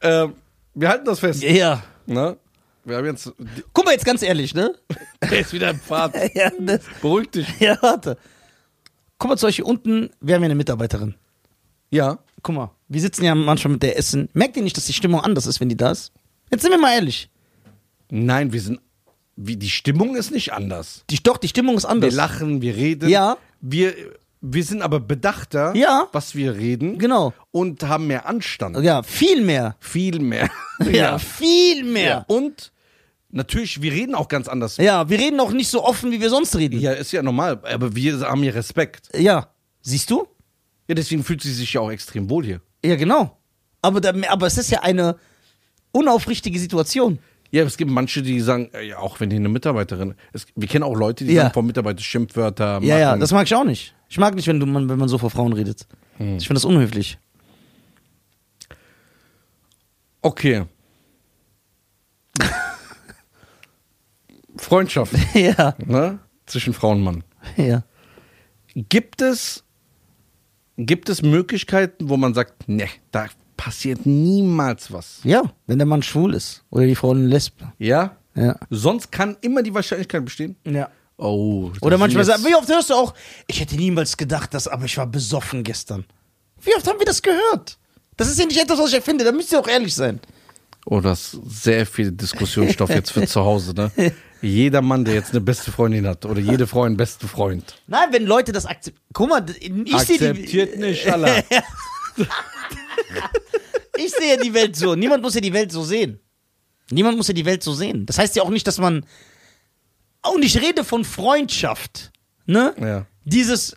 [0.00, 0.34] Ähm,
[0.74, 1.42] wir halten das fest.
[1.42, 1.82] Ja.
[2.06, 2.36] Ne?
[2.84, 3.32] Wir haben jetzt.
[3.72, 4.74] Guck mal jetzt ganz ehrlich, ne?
[5.20, 6.14] Er ist wieder im Pfad.
[6.34, 6.50] Ja,
[7.00, 7.46] Beruhig dich.
[7.60, 8.18] ja warte.
[9.18, 11.14] Guck mal zu euch hier unten, wir haben ja eine Mitarbeiterin.
[11.90, 12.18] Ja.
[12.42, 14.28] Guck mal, wir sitzen ja manchmal mit der Essen.
[14.34, 16.12] Merkt ihr nicht, dass die Stimmung anders ist, wenn die da ist?
[16.50, 17.30] Jetzt sind wir mal ehrlich.
[18.10, 18.80] Nein, wir sind.
[19.36, 21.04] Wie, die Stimmung ist nicht anders.
[21.10, 22.14] Die, doch, die Stimmung ist Wir anders.
[22.14, 23.08] lachen, wir reden.
[23.08, 23.36] Ja.
[23.60, 23.92] Wir,
[24.40, 26.06] wir sind aber bedachter, Ja.
[26.12, 26.98] was wir reden.
[26.98, 27.32] Genau.
[27.50, 28.78] Und haben mehr Anstand.
[28.78, 29.76] Ja, viel mehr.
[29.80, 30.50] Viel mehr.
[30.90, 32.24] Ja, viel mehr.
[32.28, 32.72] Und
[33.30, 34.76] natürlich, wir reden auch ganz anders.
[34.76, 36.80] Ja, wir reden auch nicht so offen, wie wir sonst reden.
[36.80, 39.08] Ja, ist ja normal, aber wir haben hier Respekt.
[39.16, 39.48] Ja.
[39.82, 40.26] Siehst du?
[40.88, 42.60] Ja, deswegen fühlt sie sich ja auch extrem wohl hier.
[42.84, 43.36] Ja, genau.
[43.82, 45.16] Aber, da, aber es ist ja eine
[45.92, 47.18] unaufrichtige Situation.
[47.50, 50.66] Ja, es gibt manche, die sagen, äh, ja, auch wenn die eine Mitarbeiterin, es, wir
[50.68, 51.42] kennen auch Leute, die Ja.
[51.42, 52.84] sagen vom Mitarbeiter Schimpfwörter machen.
[52.88, 53.94] Ja, ja, das mag ich auch nicht.
[54.08, 55.86] Ich mag nicht, wenn, du, man, wenn man so vor Frauen redet.
[56.18, 56.36] Hm.
[56.38, 57.18] Ich finde das unhöflich.
[60.22, 60.64] okay.
[64.56, 66.18] Freundschaft, ja, ne?
[66.46, 67.24] Zwischen Frau und Mann.
[67.56, 67.82] ja.
[68.76, 69.62] Gibt es,
[70.76, 75.20] gibt es Möglichkeiten, wo man sagt, ne, da passiert niemals was?
[75.24, 76.64] Ja, wenn der Mann schwul ist.
[76.70, 77.72] Oder die Frau eine Lesbe.
[77.78, 78.16] Ja?
[78.34, 78.58] Ja.
[78.70, 80.56] Sonst kann immer die Wahrscheinlichkeit bestehen?
[80.64, 80.88] Ja.
[81.16, 81.70] Oh.
[81.80, 83.14] Oder manchmal sagt, wie oft hörst du auch,
[83.46, 86.04] ich hätte niemals gedacht, dass, aber ich war besoffen gestern.
[86.60, 87.78] Wie oft haben wir das gehört?
[88.16, 90.20] Das ist ja nicht etwas, was ich erfinde, da müsst ihr auch ehrlich sein.
[90.86, 93.90] Oh, das ist sehr viel Diskussionsstoff jetzt für zu Hause, ne?
[94.42, 97.76] Jeder Mann, der jetzt eine beste Freundin hat oder jede Frau einen besten Freund.
[97.86, 99.06] Nein, wenn Leute das akzeptieren.
[99.14, 100.26] Guck mal, ich sehe die.
[100.26, 101.42] Akzeptiert nicht, Allah.
[103.96, 104.94] Ich sehe die Welt so.
[104.94, 106.18] Niemand muss ja die Welt so sehen.
[106.90, 108.06] Niemand muss ja die Welt so sehen.
[108.06, 109.06] Das heißt ja auch nicht, dass man.
[110.34, 112.12] Und ich rede von Freundschaft.
[112.46, 112.74] Ne?
[112.80, 113.06] Ja.
[113.24, 113.76] Dieses,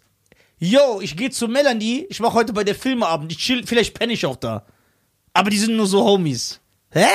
[0.59, 4.13] yo, ich gehe zu Melanie, ich mache heute bei der Filmeabend, ich chill, vielleicht penne
[4.13, 4.65] ich auch da.
[5.33, 6.59] Aber die sind nur so Homies.
[6.89, 7.05] Hä?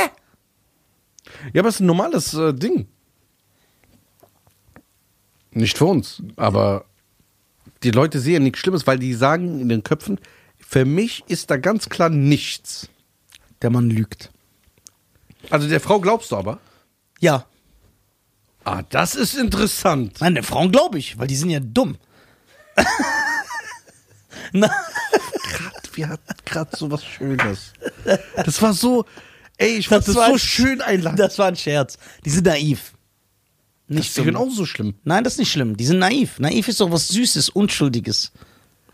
[1.52, 2.86] Ja, aber es ist ein normales äh, Ding.
[5.50, 6.86] Nicht für uns, aber
[7.82, 10.18] die Leute sehen nichts Schlimmes, weil die sagen in den Köpfen,
[10.72, 12.88] für mich ist da ganz klar nichts.
[13.60, 14.30] Der Mann lügt.
[15.50, 16.58] Also der Frau glaubst du aber?
[17.20, 17.44] Ja.
[18.64, 20.16] Ah, das ist interessant.
[20.20, 21.96] Nein, der Frauen glaube ich, weil die sind ja dumm.
[24.52, 24.68] Na,
[25.52, 27.72] Grad, wir hatten gerade so was Schönes.
[28.36, 29.04] Das war so,
[29.58, 31.16] ey, ich fand Das das, so ein- schön einladen.
[31.16, 31.98] das war ein Scherz.
[32.24, 32.92] Die sind naiv.
[33.88, 34.24] Das Nicht ist so.
[34.24, 34.94] genauso schlimm.
[35.04, 35.76] Nein, das ist nicht schlimm.
[35.76, 36.38] Die sind naiv.
[36.38, 38.32] Naiv ist doch was Süßes, Unschuldiges.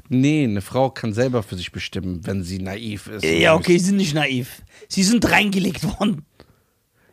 [0.09, 3.25] Nee, eine Frau kann selber für sich bestimmen, wenn sie naiv ist.
[3.25, 4.63] Ja, okay, sie sind nicht naiv.
[4.89, 6.25] Sie sind reingelegt worden.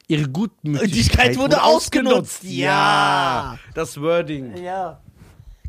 [0.08, 2.44] Ihre Gutmütigkeit wurde ausgenutzt.
[2.44, 3.58] Ja.
[3.74, 4.56] Das Wording.
[4.58, 5.02] Ja.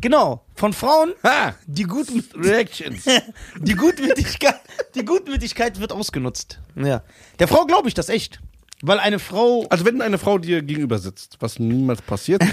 [0.01, 0.45] Genau.
[0.55, 1.55] Von Frauen, Ha!
[1.67, 3.05] die, Gutmü Reactions.
[3.61, 4.61] die, Gutmütigkeit,
[4.95, 6.61] die Gutmütigkeit wird ausgenutzt.
[6.77, 7.03] Ja.
[7.39, 8.41] Der Frau glaube ich das echt.
[8.83, 9.67] Weil eine Frau.
[9.71, 12.45] Also wenn eine Frau dir gegenüber sitzt, was niemals passiert,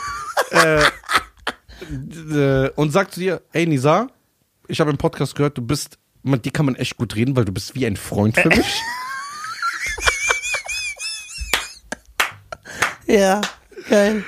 [0.50, 0.82] äh,
[2.30, 4.08] äh, und sagt zu dir, ey Nisa,
[4.68, 7.44] ich habe im Podcast gehört, du bist, mit dir kann man echt gut reden, weil
[7.44, 8.66] du bist wie ein Freund für mich.
[13.06, 13.40] Ja,
[13.90, 14.24] geil.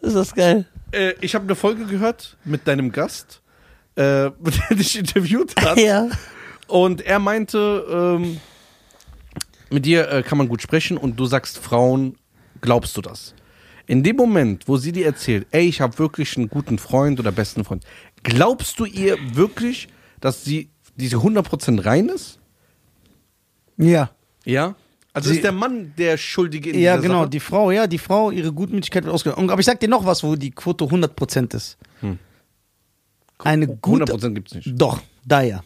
[0.00, 0.66] ist das geil.
[0.92, 3.40] äh, ich habe eine Folge gehört mit deinem Gast,
[3.96, 5.78] äh, mit der dich interviewt hat.
[5.78, 6.08] Ja.
[6.66, 8.40] Und er meinte, ähm,
[9.70, 12.16] mit dir äh, kann man gut sprechen und du sagst Frauen,
[12.60, 13.34] glaubst du das?
[13.86, 17.32] In dem Moment, wo sie dir erzählt, ey, ich habe wirklich einen guten Freund oder
[17.32, 17.84] besten Freund,
[18.22, 19.88] glaubst du ihr wirklich,
[20.20, 22.38] dass sie diese 100% rein ist?
[23.76, 24.10] Ja.
[24.44, 24.74] Ja.
[25.12, 27.20] Also Sie- ist der Mann der Schuldige in Ja, dieser genau.
[27.22, 27.30] Sache?
[27.30, 29.40] Die Frau, ja, die Frau, ihre Gutmütigkeit wird ausgenutzt.
[29.50, 31.76] Aber ich sag dir noch was, wo die Quote 100% ist.
[33.38, 34.12] Eine gute.
[34.12, 34.70] 100% gibt's nicht.
[34.74, 35.62] Doch, da ja.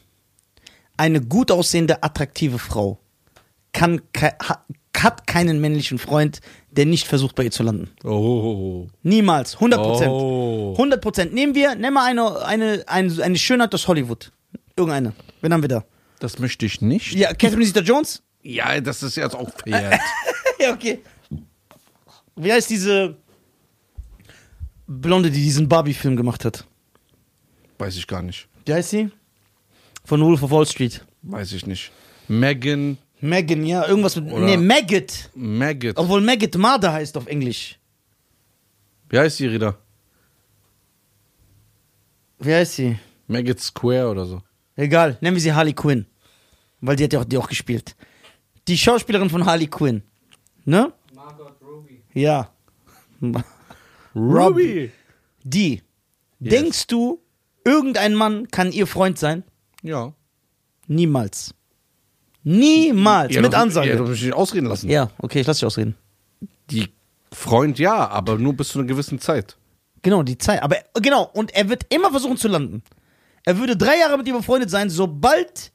[0.97, 2.99] Eine gut aussehende, attraktive Frau
[3.73, 4.01] kann,
[5.03, 6.41] hat keinen männlichen Freund,
[6.71, 7.91] der nicht versucht, bei ihr zu landen.
[8.05, 8.87] Oh.
[9.03, 9.55] Niemals.
[9.55, 10.11] 100 Prozent.
[10.11, 10.73] Oh.
[10.73, 11.35] 100 Prozent.
[11.35, 14.31] Nehmen wir, nehmen wir eine, eine, eine, eine Schönheit aus Hollywood.
[14.77, 15.13] Irgendeine.
[15.41, 15.85] Wen haben wir da?
[16.21, 17.13] Das möchte ich nicht.
[17.15, 18.23] Ja, Catherine Zeta-Jones?
[18.43, 20.01] Ja, das ist jetzt auch verjährt.
[20.59, 21.01] ja, okay.
[22.37, 23.17] Wie heißt diese
[24.87, 26.65] Blonde, die diesen Barbie-Film gemacht hat?
[27.79, 28.49] Weiß ich gar nicht.
[28.65, 29.11] Wie heißt sie?
[30.05, 31.05] Von Wolf of Wall Street.
[31.23, 31.93] Weiß ich nicht.
[32.29, 34.33] Megan Megan, ja, irgendwas mit.
[34.33, 35.31] Oder- Nee, Maggot.
[35.35, 35.97] Maggot.
[35.99, 37.79] Obwohl Maggot Marder heißt auf Englisch.
[39.09, 39.77] Wie heißt die, Rita?
[42.39, 42.99] Wie heißt sie?
[43.27, 44.43] Maggot Square oder so.
[44.77, 46.07] Egal, nennen wir sie Harley Quinn.
[46.81, 47.97] Weil die hat ja auch, die auch gespielt.
[48.69, 50.03] Die Schauspielerin von Harley Quinn.
[50.65, 50.93] Ne?
[51.15, 52.03] Margot Robbie.
[52.15, 52.53] Ja.
[54.15, 54.93] Ruby.
[55.43, 55.83] Die.
[56.39, 56.51] Yes.
[56.55, 57.21] Denkst du,
[57.65, 59.43] irgendein Mann kann ihr Freund sein?
[59.83, 60.13] Ja.
[60.87, 61.55] Niemals.
[62.45, 63.35] Niemals.
[63.35, 63.89] Ja, mit doch- Ansage.
[63.89, 64.89] Ja, Ja, du musst dich ausreden lassen.
[65.19, 65.95] okay, ich lass dich ausreden.
[66.71, 66.89] Die
[67.33, 69.57] Freund ja, aber nur bis zu einer gewissen Zeit.
[70.03, 70.63] Genau, die Zeit.
[70.63, 72.83] Aber genau, und er wird immer versuchen zu landen.
[73.45, 75.73] Er würde drei Jahre mit ihr befreundet sein, sobald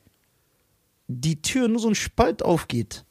[1.07, 3.03] die Tür nur so ein Spalt aufgeht.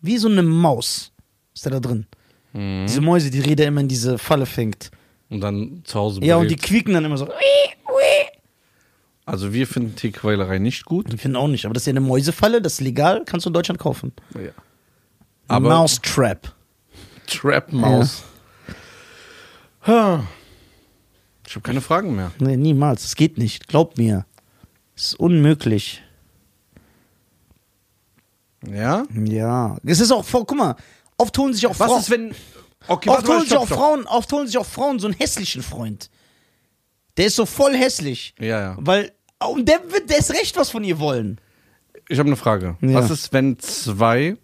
[0.00, 1.12] Wie so eine Maus
[1.54, 2.06] ist er da drin.
[2.52, 2.86] Mhm.
[2.86, 4.90] Diese Mäuse, die Räder immer in diese Falle fängt.
[5.30, 7.28] Und dann zu Hause Ja, und die quieken dann immer so.
[9.24, 11.12] Also wir finden Tierquälerei nicht gut.
[11.12, 13.50] Die finden auch nicht, aber das ist ja eine Mäusefalle, das ist legal, kannst du
[13.50, 14.12] in Deutschland kaufen.
[14.34, 14.50] Ja.
[15.48, 16.52] Aber Mousetrap.
[17.26, 18.24] Trap Maus.
[19.86, 20.24] Ha.
[21.46, 22.32] Ich habe keine Fragen mehr.
[22.38, 23.02] Nee, niemals.
[23.02, 23.68] Das geht nicht.
[23.68, 24.24] Glaub mir.
[24.94, 26.02] Das ist unmöglich.
[28.66, 29.04] Ja?
[29.12, 29.76] Ja.
[29.84, 30.76] Es ist auch, guck mal,
[31.18, 32.00] oft holen sich auch Was Frauen.
[32.00, 32.34] ist, wenn.
[32.88, 33.68] Okay, Oft holen, sich auch.
[33.68, 36.10] Frauen, oft holen sich auch Frauen so einen hässlichen Freund.
[37.16, 38.34] Der ist so voll hässlich.
[38.38, 38.76] Ja, ja.
[38.78, 39.12] Weil,
[39.46, 41.40] und der wird, der ist recht was von ihr wollen.
[42.08, 42.76] Ich habe eine Frage.
[42.80, 42.94] Ja.
[42.94, 44.36] Was ist, wenn zwei.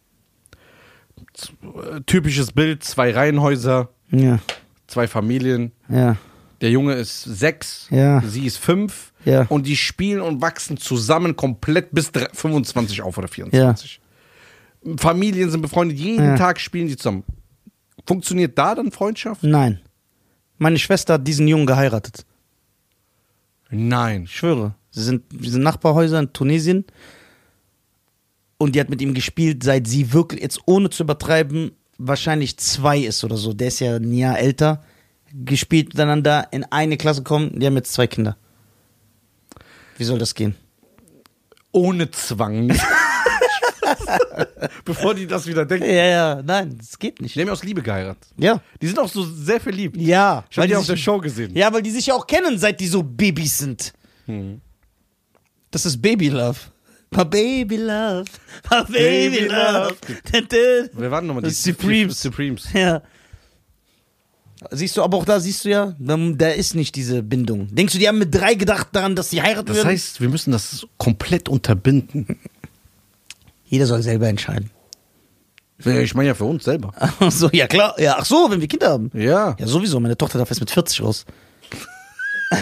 [1.62, 4.39] äh, Typisches Bild: zwei Reihenhäuser, Ja,
[4.87, 5.73] zwei Familien.
[5.89, 6.16] ja.
[6.61, 8.21] Der Junge ist sechs, Ja.
[8.27, 9.12] sie ist fünf.
[9.25, 9.47] Ja.
[9.49, 14.01] Und die spielen und wachsen zusammen komplett bis drei- 25 auf oder 24.
[14.97, 16.37] Familien sind befreundet, jeden Ja.
[16.37, 17.23] Tag spielen die zusammen.
[18.09, 19.45] Funktioniert da dann Freundschaft?
[19.45, 19.81] Nein.
[20.57, 22.25] Meine Schwester hat diesen Jungen geheiratet.
[23.71, 24.25] Nein.
[24.25, 24.75] Ich schwöre.
[24.91, 26.85] Sie sind, wir sind Nachbarhäuser in Tunesien.
[28.57, 32.99] Und die hat mit ihm gespielt, seit sie wirklich, jetzt ohne zu übertreiben, wahrscheinlich zwei
[32.99, 33.53] ist oder so.
[33.53, 34.83] Der ist ja ein Jahr älter.
[35.33, 37.59] Gespielt miteinander, in eine Klasse kommen.
[37.61, 38.37] Die haben jetzt zwei Kinder.
[39.97, 40.55] Wie soll das gehen?
[41.71, 42.73] Ohne Zwang.
[44.84, 45.86] Bevor die das wieder denken.
[45.86, 47.34] Ja, ja, nein, das geht nicht.
[47.34, 48.26] Die haben ja aus Liebe geheiratet.
[48.36, 48.61] Ja.
[48.80, 49.97] Die sind auch so sehr verliebt.
[49.97, 50.45] Ja.
[50.51, 51.57] Ich habe die die auf der Show gesehen.
[51.57, 53.93] Ja, weil die sich ja auch kennen, seit die so Babys sind.
[55.70, 56.59] Das ist Baby Love.
[57.11, 58.24] My Baby Love.
[58.70, 59.97] My Baby Baby Love.
[60.93, 61.49] Wer waren nochmal die?
[61.49, 62.20] Das Supremes.
[62.20, 62.72] Supremes.
[62.72, 63.03] Ja.
[64.72, 67.68] Siehst du, aber auch da siehst du ja, da, ist nicht diese Bindung.
[67.72, 69.89] Denkst du, die haben mit drei gedacht daran, dass sie heiraten Das würden?
[69.89, 72.39] heißt, wir müssen das komplett unterbinden.
[73.69, 74.71] Jeder soll selber entscheiden.
[75.85, 76.93] Ich meine ja für uns selber.
[76.99, 77.95] Ach so, ja klar.
[78.01, 79.11] Ja, ach so, wenn wir Kinder haben.
[79.14, 79.55] Ja.
[79.59, 80.01] Ja, sowieso.
[80.01, 81.25] Meine Tochter darf erst mit 40 raus.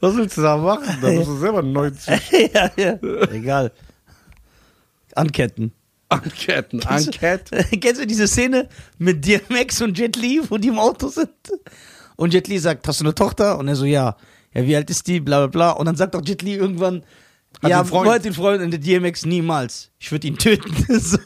[0.00, 0.84] Was willst du da machen?
[1.00, 2.22] Da musst du selber 90
[2.54, 2.98] ja, ja.
[3.32, 3.72] Egal.
[5.14, 5.72] Anketten.
[6.08, 6.80] Anketten.
[6.80, 7.50] Kennst du- Anket.
[7.80, 11.30] Kennst du diese Szene mit DMX und Jet Li, wo die im Auto sind?
[12.16, 13.58] Und Jet Li sagt, hast du eine Tochter?
[13.58, 14.16] Und er so, ja.
[14.54, 15.18] Ja, wie alt ist die?
[15.20, 15.70] Bla bla bla.
[15.72, 17.02] Und dann sagt auch Jet Li irgendwann,
[17.60, 18.08] Hat ja, Freund.
[18.08, 19.90] wollte den Freund und der DMX niemals.
[19.98, 20.74] Ich würde ihn töten.
[21.00, 21.18] so.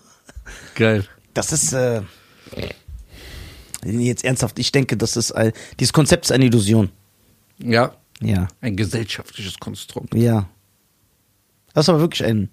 [0.75, 1.07] Geil.
[1.35, 2.03] Das ist, äh,
[3.85, 6.91] jetzt ernsthaft, ich denke, das ist, ein, dieses Konzept ist eine Illusion.
[7.59, 7.95] Ja.
[8.21, 8.49] Ja.
[8.61, 10.15] Ein gesellschaftliches Konstrukt.
[10.15, 10.49] Ja.
[11.75, 12.51] Das ist aber wirklich ein,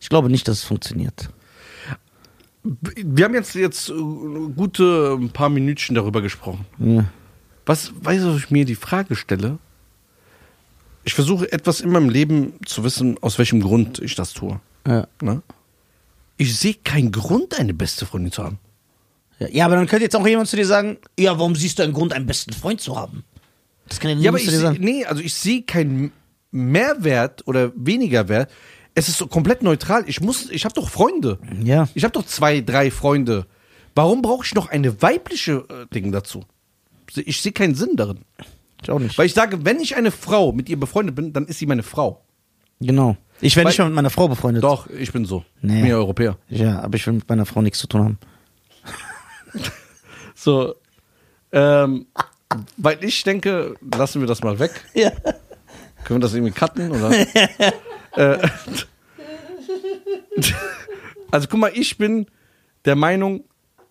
[0.00, 1.30] ich glaube nicht, dass es funktioniert.
[2.62, 6.66] Wir haben jetzt, jetzt äh, gute ein paar Minütchen darüber gesprochen.
[6.78, 7.06] Ja.
[7.66, 9.58] Was, weißt du, was ich mir die Frage stelle?
[11.04, 14.60] Ich versuche etwas in meinem Leben zu wissen, aus welchem Grund ich das tue.
[14.86, 15.06] Ja.
[15.22, 15.42] Ne?
[16.36, 18.58] Ich sehe keinen Grund, eine beste Freundin zu haben.
[19.50, 21.94] Ja, aber dann könnte jetzt auch jemand zu dir sagen, ja, warum siehst du einen
[21.94, 23.24] Grund, einen besten Freund zu haben?
[23.88, 24.84] Das kann ja Ja, aber niemand ich zu dir seh, sagen.
[24.84, 26.12] nee, also ich sehe keinen
[26.50, 28.50] Mehrwert oder weniger Wert.
[28.94, 30.04] Es ist so komplett neutral.
[30.06, 31.38] Ich muss, ich habe doch Freunde.
[31.62, 31.88] Ja.
[31.94, 33.46] Ich habe doch zwei, drei Freunde.
[33.94, 36.44] Warum brauche ich noch eine weibliche äh, Ding dazu?
[37.14, 38.20] Ich sehe keinen Sinn darin.
[38.82, 39.16] Ich auch nicht.
[39.18, 41.82] Weil ich sage, wenn ich eine Frau mit ihr befreundet bin, dann ist sie meine
[41.82, 42.22] Frau.
[42.80, 43.16] genau.
[43.42, 44.62] Ich wäre Weil- nicht mal mit meiner Frau befreundet.
[44.62, 45.44] Doch, ich bin so.
[45.62, 45.76] Nee.
[45.76, 46.36] Ich bin ja Europäer.
[46.50, 48.18] Ja, aber ich will mit meiner Frau nichts zu tun haben.
[50.34, 50.74] So,
[51.52, 52.06] ähm,
[52.78, 54.70] weil ich denke, lassen wir das mal weg.
[54.94, 55.10] Ja.
[56.04, 56.90] Können wir das irgendwie cutten?
[56.92, 57.10] Oder?
[58.16, 58.48] äh,
[61.30, 62.26] also guck mal, ich bin
[62.84, 63.44] der Meinung,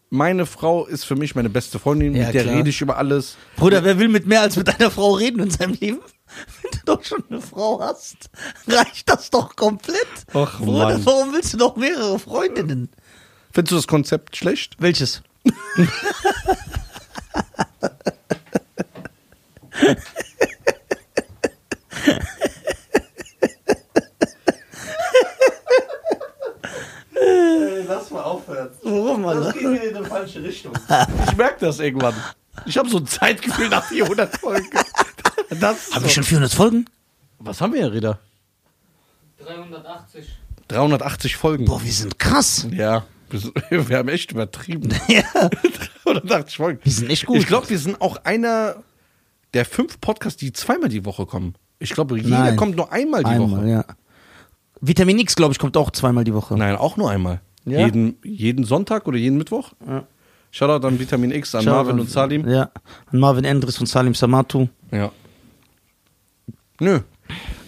[0.10, 2.56] meine Frau ist für mich meine beste Freundin, Ja, mit der klar.
[2.56, 3.38] rede ich über alles.
[3.56, 6.00] Bruder, wer will mit mehr als mit einer Frau reden in seinem Leben?
[6.62, 8.30] Wenn du doch schon eine Frau hast,
[8.68, 9.98] reicht das doch komplett.
[10.34, 11.06] Ach, Bruder, Mann.
[11.06, 12.90] warum willst du noch mehrere Freundinnen?
[13.52, 14.76] Findest du das Konzept schlecht?
[14.80, 15.22] Welches?
[27.88, 28.70] Lass mal aufhören.
[28.84, 29.52] Warum, Alter?
[29.54, 30.74] geht in eine falsche Richtung.
[31.28, 32.14] Ich merke das irgendwann.
[32.66, 34.70] Ich habe so ein Zeitgefühl nach 400 Folgen.
[35.62, 36.02] Haben so.
[36.02, 36.86] wir schon 400 Folgen?
[37.40, 38.20] Was haben wir, Herr Rieder?
[39.44, 40.26] 380.
[40.68, 41.66] 380 Folgen.
[41.66, 42.68] Boah, wir sind krass.
[42.72, 44.94] Ja, wir wir haben echt übertrieben.
[45.08, 45.50] Ja.
[46.04, 46.80] 380 Folgen.
[46.84, 47.38] Wir sind echt gut.
[47.38, 48.84] Ich glaube, wir sind auch einer
[49.54, 51.56] der fünf Podcasts, die zweimal die Woche kommen.
[51.80, 52.56] Ich glaube, jeder Nein.
[52.58, 53.70] kommt nur einmal die Einmal, Woche.
[53.70, 53.86] ja.
[54.82, 56.58] Vitamin X, glaube ich, kommt auch zweimal die Woche.
[56.58, 57.42] Nein, auch nur einmal.
[57.66, 57.86] Ja?
[57.86, 59.74] Jeden, jeden Sonntag oder jeden Mittwoch.
[59.88, 60.06] Ja.
[60.52, 62.48] Shoutout an Vitamin X, an Ciao, Marvin und Salim.
[62.50, 62.72] Ja.
[63.12, 64.68] An Marvin Endres und Salim Samatu.
[64.92, 65.12] Ja.
[66.80, 67.02] Nö.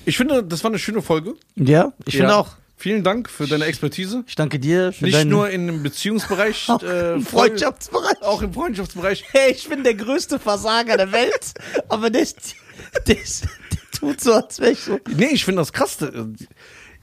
[0.05, 1.35] Ich finde, das war eine schöne Folge.
[1.55, 2.37] Ja, ich finde Ja.
[2.39, 2.55] auch.
[2.77, 4.23] Vielen Dank für deine Expertise.
[4.25, 8.19] Ich danke dir für Nicht deine nur in dem Beziehungsbereich, Auch äh, im Freundschaftsbereich.
[8.23, 9.23] auch im Freundschaftsbereich.
[9.31, 11.53] Hey, ich bin der größte Versager der Welt,
[11.89, 12.55] aber der, ist,
[13.07, 13.17] der
[13.93, 14.99] tut so, als wäre ich so.
[15.15, 15.99] Nee, ich finde das krass.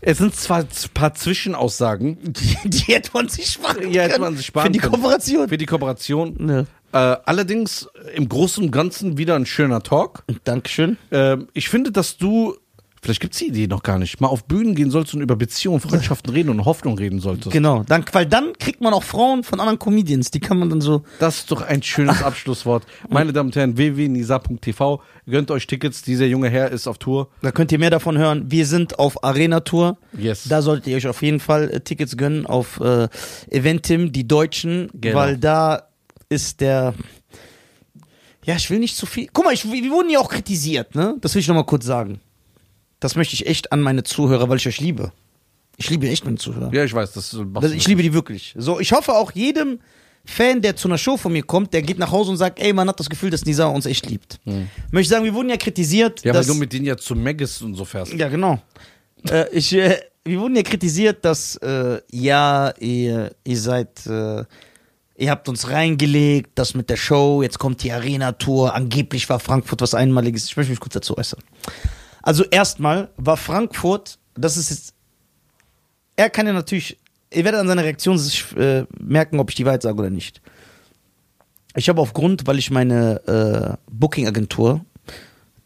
[0.00, 4.24] Es sind zwar ein paar Zwischenaussagen Die, die hätte man sich sparen Ja, hätte können.
[4.24, 4.92] man sich sparen Für die können.
[4.94, 5.48] Kooperation.
[5.48, 6.36] für die Kooperation.
[6.38, 6.66] Ne.
[6.92, 10.24] Äh, allerdings im Großen und Ganzen wieder ein schöner Talk.
[10.44, 10.96] Dankeschön.
[11.10, 12.56] Ähm, ich finde, dass du,
[13.02, 15.80] vielleicht gibt's die Idee noch gar nicht, mal auf Bühnen gehen sollst und über Beziehungen,
[15.80, 17.50] Freundschaften reden und Hoffnung reden solltest.
[17.52, 20.80] Genau, dank, weil dann kriegt man auch Frauen von anderen Comedians, die kann man dann
[20.80, 21.02] so.
[21.18, 22.84] Das ist doch ein schönes Abschlusswort.
[23.08, 25.02] Meine Damen und Herren, www.nisa.tv.
[25.26, 26.02] Gönnt euch Tickets.
[26.02, 27.28] Dieser junge Herr ist auf Tour.
[27.42, 28.50] Da könnt ihr mehr davon hören.
[28.50, 29.98] Wir sind auf Arena-Tour.
[30.16, 30.44] Yes.
[30.48, 33.08] Da solltet ihr euch auf jeden Fall äh, Tickets gönnen auf äh,
[33.50, 35.16] Eventim, die Deutschen, Genau.
[35.18, 35.88] weil da
[36.30, 36.94] ist der.
[38.44, 39.28] Ja, ich will nicht zu viel.
[39.32, 41.16] Guck mal, ich, wir wurden ja auch kritisiert, ne?
[41.20, 42.20] Das will ich nochmal kurz sagen.
[43.00, 45.12] Das möchte ich echt an meine Zuhörer, weil ich euch liebe.
[45.76, 46.72] Ich liebe echt meine Zuhörer.
[46.74, 48.54] Ja, ich weiß, das machst ich liebe die wirklich.
[48.58, 49.78] So, ich hoffe auch jedem
[50.24, 52.72] Fan, der zu einer Show von mir kommt, der geht nach Hause und sagt, ey,
[52.72, 54.40] man hat das Gefühl, dass Nisa uns echt liebt.
[54.44, 56.22] Möchte ich sagen, wir wurden ja kritisiert.
[56.24, 58.12] Ja, weil dass, du mit denen ja zu Maggis und so fährst.
[58.12, 58.60] ja, genau.
[59.30, 64.44] äh, ich, äh, wir wurden ja kritisiert, dass, äh, ja, ihr, ihr seid, äh,
[65.16, 69.80] ihr habt uns reingelegt, das mit der Show, jetzt kommt die Arena-Tour, angeblich war Frankfurt
[69.80, 70.44] was Einmaliges.
[70.46, 71.40] Ich möchte mich kurz dazu äußern.
[72.28, 74.92] Also erstmal war Frankfurt, das ist jetzt,
[76.14, 76.98] er kann ja natürlich,
[77.32, 80.42] ihr werdet an seiner Reaktion sich äh, merken, ob ich die Wahrheit sage oder nicht.
[81.74, 84.84] Ich habe aufgrund, weil ich meine äh, Booking-Agentur,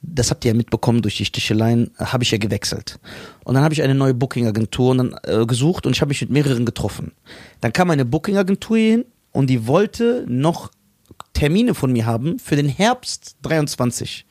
[0.03, 3.01] das habt ihr ja mitbekommen durch die Sticheleien, habe ich ja gewechselt.
[3.43, 6.65] Und dann habe ich eine neue Booking-Agentur äh, gesucht und ich habe mich mit mehreren
[6.65, 7.11] getroffen.
[7.61, 10.71] Dann kam eine Booking-Agentur hin und die wollte noch
[11.33, 14.27] Termine von mir haben für den Herbst 23.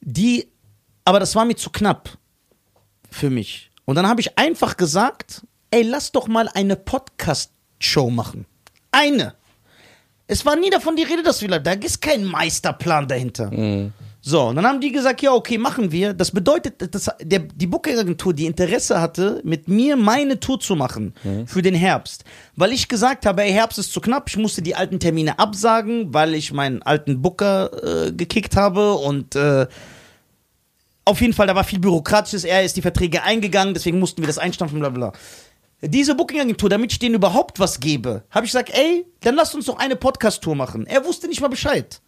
[0.00, 0.53] Die,
[1.04, 2.10] aber das war mir zu knapp
[3.10, 3.70] für mich.
[3.84, 8.46] Und dann habe ich einfach gesagt, ey, lass doch mal eine Podcast-Show machen.
[8.90, 9.34] Eine.
[10.26, 11.48] Es war nie davon die Rede, dass wir.
[11.48, 13.50] Da ist kein Meisterplan dahinter.
[14.26, 16.14] So, und dann haben die gesagt, ja, okay, machen wir.
[16.14, 21.12] Das bedeutet, dass der, die Booking-Agentur, die Interesse hatte, mit mir meine Tour zu machen
[21.44, 22.24] für den Herbst.
[22.56, 26.14] Weil ich gesagt habe, ey, Herbst ist zu knapp, ich musste die alten Termine absagen,
[26.14, 29.66] weil ich meinen alten Booker äh, gekickt habe und äh,
[31.04, 32.44] auf jeden Fall, da war viel Bürokratisches.
[32.44, 35.12] Er ist die Verträge eingegangen, deswegen mussten wir das einstampfen, bla bla.
[35.82, 39.66] Diese Booking-Agentur, damit ich denen überhaupt was gebe, habe ich gesagt, ey, dann lasst uns
[39.66, 40.86] doch eine Podcast-Tour machen.
[40.86, 42.00] Er wusste nicht mal Bescheid.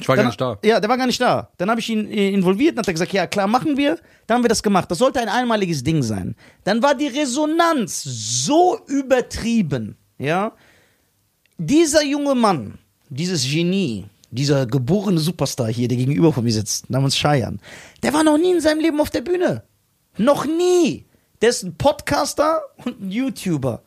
[0.00, 0.58] Ich war Dann- gar nicht da.
[0.64, 1.50] Ja, der war gar nicht da.
[1.58, 3.98] Dann habe ich ihn äh, involviert und hat er gesagt, ja klar, machen wir.
[4.26, 4.90] Dann haben wir das gemacht.
[4.90, 6.36] Das sollte ein einmaliges Ding sein.
[6.64, 10.52] Dann war die Resonanz so übertrieben, ja.
[11.58, 12.78] Dieser junge Mann,
[13.08, 17.58] dieses Genie, dieser geborene Superstar hier, der gegenüber von mir sitzt, namens Cheyenne,
[18.02, 19.64] der war noch nie in seinem Leben auf der Bühne.
[20.16, 21.06] Noch nie.
[21.40, 23.82] Der ist ein Podcaster und ein YouTuber.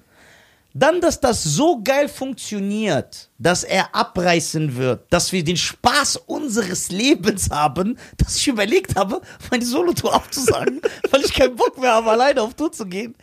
[0.74, 6.92] Dann, dass das so geil funktioniert, dass er abreißen wird, dass wir den Spaß unseres
[6.92, 10.82] Lebens haben, dass ich überlegt habe, meine Solotour abzusagen,
[11.12, 13.16] weil ich keinen Bock mehr habe, alleine auf Tour zu gehen.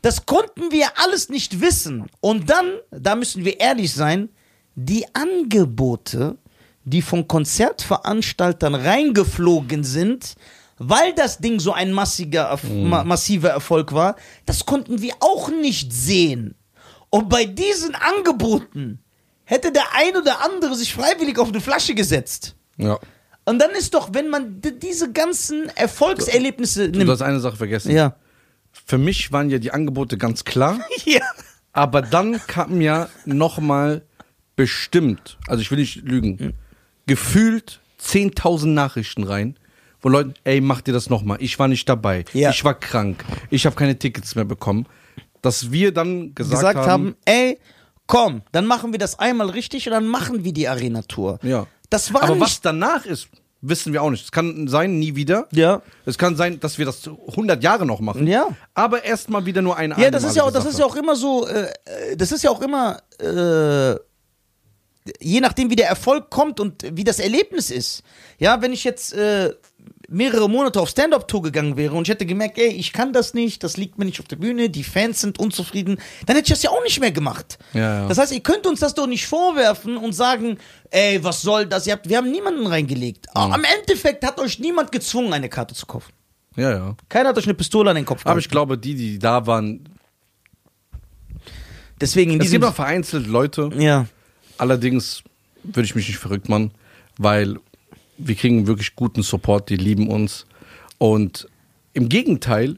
[0.00, 2.06] Das konnten wir alles nicht wissen.
[2.20, 4.30] Und dann, da müssen wir ehrlich sein,
[4.74, 6.38] die Angebote,
[6.86, 10.34] die von Konzertveranstaltern reingeflogen sind,
[10.78, 14.16] weil das Ding so ein massiger, Erf- ma massiver Erfolg war,
[14.46, 16.54] das konnten wir auch nicht sehen.
[17.10, 19.00] Und bei diesen Angeboten
[19.44, 22.56] hätte der ein oder andere sich freiwillig auf eine Flasche gesetzt.
[22.76, 22.98] Ja.
[23.44, 27.10] Und dann ist doch, wenn man diese ganzen Erfolgserlebnisse Du nimmt.
[27.10, 27.92] hast eine Sache vergessen.
[27.92, 28.16] Ja.
[28.84, 31.20] Für mich waren ja die Angebote ganz klar, Ja.
[31.72, 34.02] aber dann kamen ja nochmal
[34.56, 36.54] bestimmt, also ich will nicht lügen,
[37.06, 39.56] gefühlt 10.000 Nachrichten rein,
[40.00, 42.50] wo Leute, ey, mach dir das nochmal, ich war nicht dabei, Ja.
[42.50, 44.86] ich war krank, ich habe keine Tickets mehr bekommen,
[45.42, 47.58] dass wir dann gesagt, gesagt haben, haben, ey,
[48.06, 51.38] komm, dann machen wir das einmal richtig und dann machen wir die Arena-Tour.
[51.42, 51.66] ja.
[51.88, 53.28] Das war aber was danach ist,
[53.60, 54.24] wissen wir auch nicht.
[54.24, 55.46] Es kann sein, nie wieder.
[55.52, 55.82] Ja.
[56.04, 58.26] Es kann sein, dass wir das 100 Jahre noch machen.
[58.26, 58.48] Ja.
[58.74, 61.14] Aber erstmal wieder nur eine Ja, das ist ja, auch, das ist ja auch immer
[61.14, 63.94] so, äh, äh, das ist ja auch immer, äh,
[65.20, 68.02] je nachdem, wie der Erfolg kommt und wie das Erlebnis ist.
[68.38, 69.52] Ja, wenn ich jetzt äh,
[70.08, 73.62] mehrere Monate auf Stand-Up-Tour gegangen wäre und ich hätte gemerkt, ey, ich kann das nicht,
[73.64, 76.62] das liegt mir nicht auf der Bühne, die Fans sind unzufrieden, dann hätte ich das
[76.62, 77.58] ja auch nicht mehr gemacht.
[77.72, 78.08] Ja, ja.
[78.08, 80.58] Das heißt, ihr könnt uns das doch nicht vorwerfen und sagen,
[80.90, 81.86] ey, was soll das?
[81.86, 83.26] Ihr habt, wir haben niemanden reingelegt.
[83.34, 83.40] Mhm.
[83.52, 86.12] Am Endeffekt hat euch niemand gezwungen, eine Karte zu kaufen.
[86.56, 86.96] Ja, ja.
[87.08, 89.88] Keiner hat euch eine Pistole an den Kopf Aber ich glaube, die, die da waren,
[92.00, 93.70] Deswegen in es gibt noch vereinzelt Leute.
[93.76, 94.06] ja.
[94.58, 95.22] Allerdings
[95.62, 96.70] würde ich mich nicht verrückt machen,
[97.18, 97.56] weil
[98.18, 100.46] wir kriegen wirklich guten Support, die lieben uns.
[100.98, 101.48] Und
[101.92, 102.76] im Gegenteil,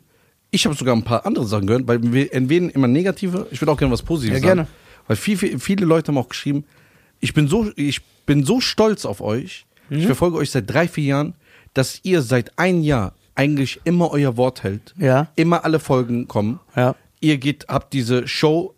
[0.50, 3.46] ich habe sogar ein paar andere Sachen gehört, weil wir erwähnen immer negative.
[3.50, 4.62] Ich würde auch gerne was Positives Ja, gerne.
[4.62, 4.74] sagen.
[5.06, 6.64] Weil viel, viel, viele Leute haben auch geschrieben,
[7.20, 9.66] ich bin so, ich bin so stolz auf euch.
[9.90, 10.06] Ich Mhm.
[10.06, 11.34] verfolge euch seit drei, vier Jahren,
[11.74, 14.94] dass ihr seit ein Jahr eigentlich immer euer Wort hält.
[14.98, 15.28] Ja.
[15.36, 16.58] Immer alle Folgen kommen.
[16.76, 16.94] Ja.
[17.20, 18.74] Ihr geht, habt diese Show,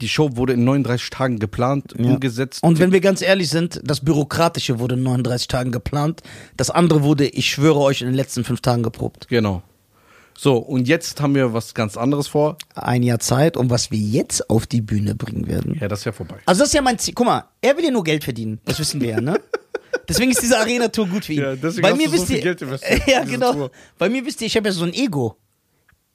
[0.00, 2.62] die Show wurde in 39 Tagen geplant, umgesetzt.
[2.62, 6.22] Und wenn wir ganz ehrlich sind, das Bürokratische wurde in 39 Tagen geplant.
[6.56, 9.28] Das andere wurde, ich schwöre euch, in den letzten fünf Tagen geprobt.
[9.28, 9.62] Genau.
[10.38, 12.58] So, und jetzt haben wir was ganz anderes vor.
[12.74, 15.78] Ein Jahr Zeit und was wir jetzt auf die Bühne bringen werden.
[15.80, 16.36] Ja, das ist ja vorbei.
[16.44, 17.14] Also das ist ja mein Ziel.
[17.14, 18.60] Guck mal, er will ja nur Geld verdienen.
[18.66, 19.40] Das wissen wir ja, ne?
[20.08, 21.40] Deswegen ist diese Arena-Tour gut für ihn.
[21.40, 23.52] Ja, deswegen Bei hast mir du so wisst viel ihr, Geld investiert Ja, genau.
[23.52, 23.70] Tour.
[23.98, 25.36] Bei mir wisst ihr, ich habe ja so ein Ego.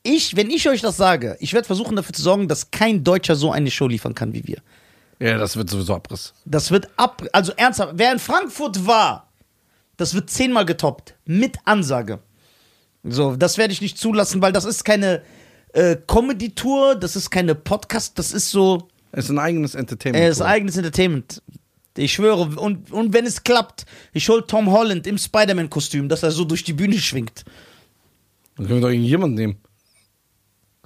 [0.03, 3.35] Ich, wenn ich euch das sage, ich werde versuchen dafür zu sorgen, dass kein Deutscher
[3.35, 4.57] so eine Show liefern kann wie wir.
[5.19, 6.33] Ja, das wird sowieso Abriss.
[6.45, 9.29] Das wird ab, also ernsthaft, wer in Frankfurt war,
[9.97, 11.13] das wird zehnmal getoppt.
[11.25, 12.19] Mit Ansage.
[13.03, 15.21] So, das werde ich nicht zulassen, weil das ist keine
[15.73, 20.23] äh, Comedy-Tour, das ist keine Podcast, das ist so, Es ist ein eigenes Entertainment.
[20.23, 21.43] äh, das ist eigenes Entertainment.
[21.97, 26.31] Ich schwöre, und, und wenn es klappt, ich hol Tom Holland im Spider-Man-Kostüm, dass er
[26.31, 27.43] so durch die Bühne schwingt.
[28.55, 29.57] Dann können wir doch irgendjemanden nehmen.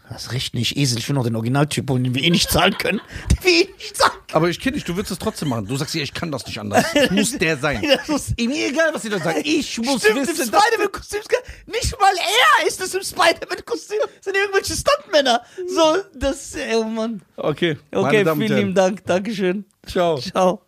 [0.09, 2.77] Das recht nicht, Esel, ich will noch den Originaltyp holen, den wir eh nicht zahlen
[2.77, 3.01] können.
[3.31, 5.65] Den wir eh nicht zahlen Aber ich kenne dich, du willst es trotzdem machen.
[5.65, 6.85] Du sagst ja, ich kann das nicht anders.
[6.93, 7.81] Es muss der sein.
[7.81, 7.97] können.
[7.97, 9.41] Das muss- Mir egal, was die Leute sagen.
[9.43, 11.21] Ich muss Stimmt, im wissen, dass Spider-Man-Kostüm.
[11.67, 12.13] Nicht mal
[12.61, 13.97] er ist es im Spider-Man-Kostüm.
[14.15, 15.41] Das sind irgendwelche Stuntmänner.
[15.67, 17.21] So, das, oh Mann.
[17.35, 19.03] Okay, Okay, vielen lieben Dank.
[19.05, 19.65] Dankeschön.
[19.87, 20.19] Ciao.
[20.19, 20.61] Ciao.